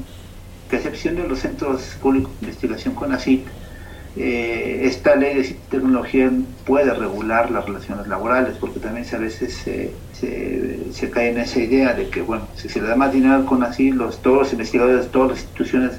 que 0.70 0.76
a 0.76 0.80
excepción 0.80 1.16
de 1.16 1.28
los 1.28 1.40
centros 1.40 1.98
públicos 2.02 2.32
de 2.40 2.48
investigación 2.48 2.94
con 2.94 3.12
ACIT, 3.12 3.46
eh, 4.16 4.82
esta 4.84 5.16
ley 5.16 5.36
de 5.36 5.56
tecnología 5.70 6.32
puede 6.66 6.94
regular 6.94 7.52
las 7.52 7.66
relaciones 7.66 8.08
laborales, 8.08 8.58
porque 8.60 8.80
también 8.80 9.06
a 9.12 9.18
veces 9.18 9.56
se, 9.56 9.92
se, 10.14 11.10
cae 11.10 11.32
en 11.32 11.40
esa 11.40 11.60
idea 11.60 11.94
de 11.94 12.10
que, 12.10 12.22
bueno, 12.22 12.48
si 12.56 12.70
se 12.70 12.80
le 12.80 12.88
da 12.88 12.96
más 12.96 13.12
dinero 13.12 13.46
con 13.46 13.64
ACIT, 13.64 13.94
los, 13.94 14.22
todos 14.22 14.40
los 14.40 14.54
investigadores 14.54 15.06
de 15.06 15.10
todas 15.10 15.32
las 15.32 15.40
instituciones 15.40 15.92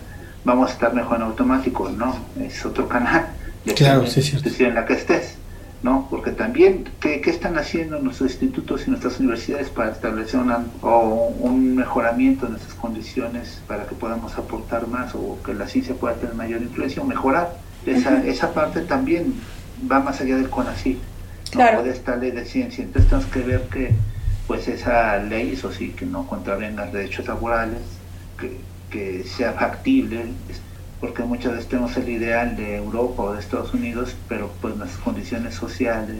vamos 0.44 0.70
a 0.70 0.72
estar 0.72 0.94
mejor 0.94 1.16
en 1.16 1.22
automático, 1.22 1.88
no, 1.88 2.16
es 2.40 2.64
otro 2.64 2.88
canal, 2.88 3.28
de 3.64 3.74
claro, 3.74 4.06
sí, 4.06 4.38
en 4.64 4.74
la 4.74 4.86
que 4.86 4.94
estés, 4.94 5.34
¿no? 5.82 6.06
Porque 6.10 6.32
también, 6.32 6.88
¿qué, 7.00 7.20
están 7.26 7.58
haciendo 7.58 7.98
nuestros 8.00 8.30
institutos 8.30 8.86
y 8.86 8.90
nuestras 8.90 9.20
universidades 9.20 9.68
para 9.70 9.90
establecer 9.90 10.40
un 10.40 11.76
mejoramiento 11.76 12.46
en 12.46 12.52
nuestras 12.52 12.74
condiciones 12.74 13.60
para 13.66 13.86
que 13.86 13.94
podamos 13.94 14.36
aportar 14.36 14.88
más 14.88 15.14
o 15.14 15.38
que 15.44 15.54
la 15.54 15.68
ciencia 15.68 15.94
pueda 15.94 16.14
tener 16.14 16.34
mayor 16.34 16.62
influencia 16.62 17.02
o 17.02 17.04
mejorar? 17.04 17.56
Esa, 17.86 18.24
esa 18.24 18.52
parte 18.52 18.80
también 18.80 19.34
va 19.90 20.00
más 20.00 20.20
allá 20.20 20.36
del 20.36 20.50
CONACYT, 20.50 20.98
¿no? 21.54 21.82
de 21.82 21.90
esta 21.90 22.16
ley 22.16 22.32
de 22.32 22.44
ciencia. 22.44 22.82
Entonces 22.82 23.08
tenemos 23.08 23.30
que 23.30 23.40
ver 23.40 23.62
que 23.68 23.94
pues 24.46 24.66
esa 24.66 25.18
ley, 25.18 25.52
eso 25.52 25.70
sí, 25.70 25.90
que 25.90 26.06
no 26.06 26.26
contravenga 26.26 26.86
derechos 26.86 27.26
laborales, 27.26 27.82
que 28.38 28.56
que 28.90 29.24
sea 29.24 29.52
factible, 29.52 30.26
porque 31.00 31.22
muchas 31.22 31.52
veces 31.52 31.68
tenemos 31.68 31.96
el 31.96 32.08
ideal 32.08 32.56
de 32.56 32.76
Europa 32.76 33.22
o 33.22 33.32
de 33.32 33.40
Estados 33.40 33.72
Unidos, 33.74 34.16
pero 34.28 34.50
pues 34.60 34.76
las 34.76 34.96
condiciones 34.98 35.54
sociales 35.54 36.16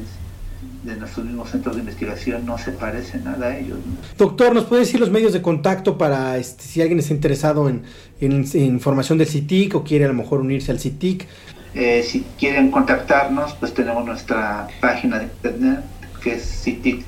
de 0.82 0.96
nuestros 0.96 1.24
mismos 1.24 1.50
centros 1.50 1.76
de 1.76 1.80
investigación 1.80 2.44
no 2.44 2.58
se 2.58 2.72
parecen 2.72 3.24
nada 3.24 3.48
a 3.48 3.58
ellos. 3.58 3.78
Doctor, 4.16 4.54
¿nos 4.54 4.64
puede 4.64 4.82
decir 4.82 4.98
los 4.98 5.10
medios 5.10 5.32
de 5.32 5.42
contacto 5.42 5.98
para 5.98 6.36
este, 6.36 6.64
si 6.64 6.80
alguien 6.80 6.98
está 6.98 7.14
interesado 7.14 7.68
en, 7.68 7.84
información 8.20 9.18
del 9.18 9.28
CITIC 9.28 9.74
o 9.74 9.84
quiere 9.84 10.04
a 10.04 10.08
lo 10.08 10.14
mejor 10.14 10.40
unirse 10.40 10.72
al 10.72 10.80
CITIC? 10.80 11.26
Eh, 11.74 12.02
si 12.02 12.24
quieren 12.38 12.70
contactarnos, 12.70 13.52
pues 13.54 13.74
tenemos 13.74 14.04
nuestra 14.04 14.68
página 14.80 15.18
de 15.18 15.24
internet 15.24 15.80
que 16.22 16.34
es 16.34 16.62
citic, 16.62 17.04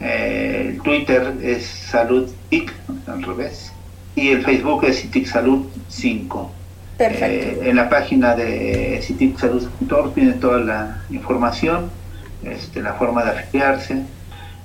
eh, 0.00 0.66
el 0.70 0.82
Twitter 0.82 1.34
es 1.42 1.66
Salud 1.66 2.30
al 3.06 3.22
revés. 3.22 3.72
Y 4.16 4.28
el 4.28 4.42
Facebook 4.42 4.84
es 4.84 5.00
CITIC 5.00 5.26
Salud 5.26 5.66
5. 5.88 6.52
Perfecto. 6.98 7.64
Eh, 7.64 7.70
en 7.70 7.76
la 7.76 7.88
página 7.88 8.34
de 8.34 9.00
citicsalud.org 9.02 10.14
tiene 10.14 10.32
toda 10.32 10.58
la 10.58 11.02
información, 11.10 11.90
este, 12.44 12.82
la 12.82 12.94
forma 12.94 13.24
de 13.24 13.30
afiliarse, 13.30 14.02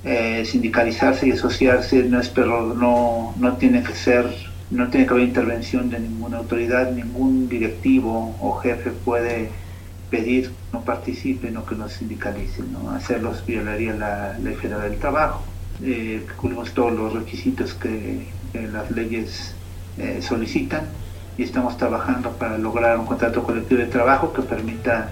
eh, 0.04 0.44
sindicalizarse 0.44 1.28
y 1.28 1.32
asociarse 1.32 2.02
no 2.04 2.20
es 2.20 2.28
pero 2.28 2.74
no, 2.74 3.34
no 3.38 3.56
tiene 3.56 3.82
que 3.82 3.94
ser 3.94 4.26
no 4.70 4.88
tiene 4.88 5.06
que 5.06 5.14
haber 5.14 5.24
intervención 5.24 5.90
de 5.90 6.00
ninguna 6.00 6.38
autoridad, 6.38 6.90
ningún 6.90 7.48
directivo 7.48 8.36
o 8.40 8.56
jefe 8.56 8.90
puede 8.90 9.48
pedir 10.10 10.52
no 10.72 10.82
participen 10.82 11.56
o 11.56 11.66
que 11.66 11.74
no 11.74 11.88
sindicalicen, 11.88 12.72
¿no? 12.72 12.90
hacerlos 12.90 13.44
violaría 13.44 13.94
la 13.94 14.38
ley 14.38 14.54
federal 14.54 14.90
del 14.90 14.98
trabajo. 14.98 15.42
Eh, 15.82 16.24
cumplimos 16.36 16.72
todos 16.72 16.92
los 16.92 17.12
requisitos 17.12 17.74
que, 17.74 18.34
las 18.72 18.90
leyes 18.90 19.54
eh, 19.98 20.20
solicitan 20.22 20.86
y 21.36 21.42
estamos 21.42 21.76
trabajando 21.76 22.30
para 22.32 22.56
lograr 22.56 22.98
un 22.98 23.04
contrato 23.04 23.42
colectivo 23.42 23.82
de 23.82 23.86
trabajo 23.88 24.32
que 24.32 24.40
permita 24.40 25.10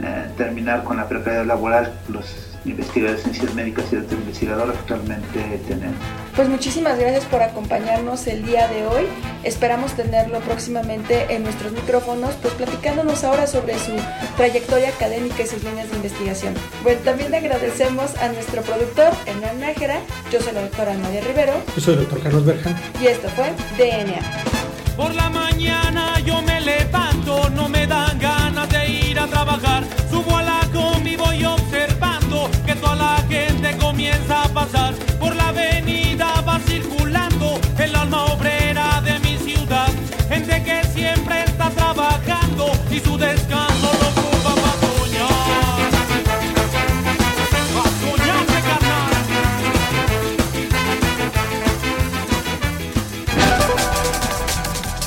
eh, 0.00 0.26
terminar 0.36 0.82
con 0.82 0.96
la 0.96 1.08
precariedad 1.08 1.46
laboral 1.46 1.92
los 2.08 2.51
investigadores 2.64 3.24
en 3.26 3.34
ciencias 3.34 3.54
médicas 3.54 3.86
y 3.92 3.96
de 3.96 4.14
investigadores 4.14 4.76
actualmente 4.78 5.60
tenemos. 5.68 5.96
Pues 6.34 6.48
muchísimas 6.48 6.98
gracias 6.98 7.24
por 7.26 7.42
acompañarnos 7.42 8.26
el 8.26 8.44
día 8.44 8.68
de 8.68 8.86
hoy. 8.86 9.04
Esperamos 9.44 9.92
tenerlo 9.92 10.40
próximamente 10.40 11.26
en 11.34 11.42
nuestros 11.42 11.72
micrófonos, 11.72 12.34
pues 12.40 12.54
platicándonos 12.54 13.24
ahora 13.24 13.46
sobre 13.46 13.78
su 13.78 13.92
trayectoria 14.36 14.88
académica 14.88 15.42
y 15.42 15.46
sus 15.46 15.62
líneas 15.62 15.90
de 15.90 15.96
investigación. 15.96 16.54
Bueno, 16.82 17.00
también 17.04 17.34
agradecemos 17.34 18.16
a 18.16 18.28
nuestro 18.28 18.62
productor, 18.62 19.12
Hernán 19.26 19.60
Nájera. 19.60 20.00
Yo 20.30 20.40
soy 20.40 20.52
la 20.52 20.62
doctora 20.62 20.94
María 20.94 21.20
Rivero. 21.20 21.52
Yo 21.74 21.82
soy 21.82 21.94
el 21.94 22.00
doctor 22.00 22.22
Carlos 22.22 22.44
Berja. 22.46 22.80
Y 23.00 23.06
esto 23.06 23.28
fue 23.30 23.52
DNA. 23.76 24.20
Por 24.96 25.14
la 25.14 25.30
mañana 25.30 26.20
yo 26.20 26.31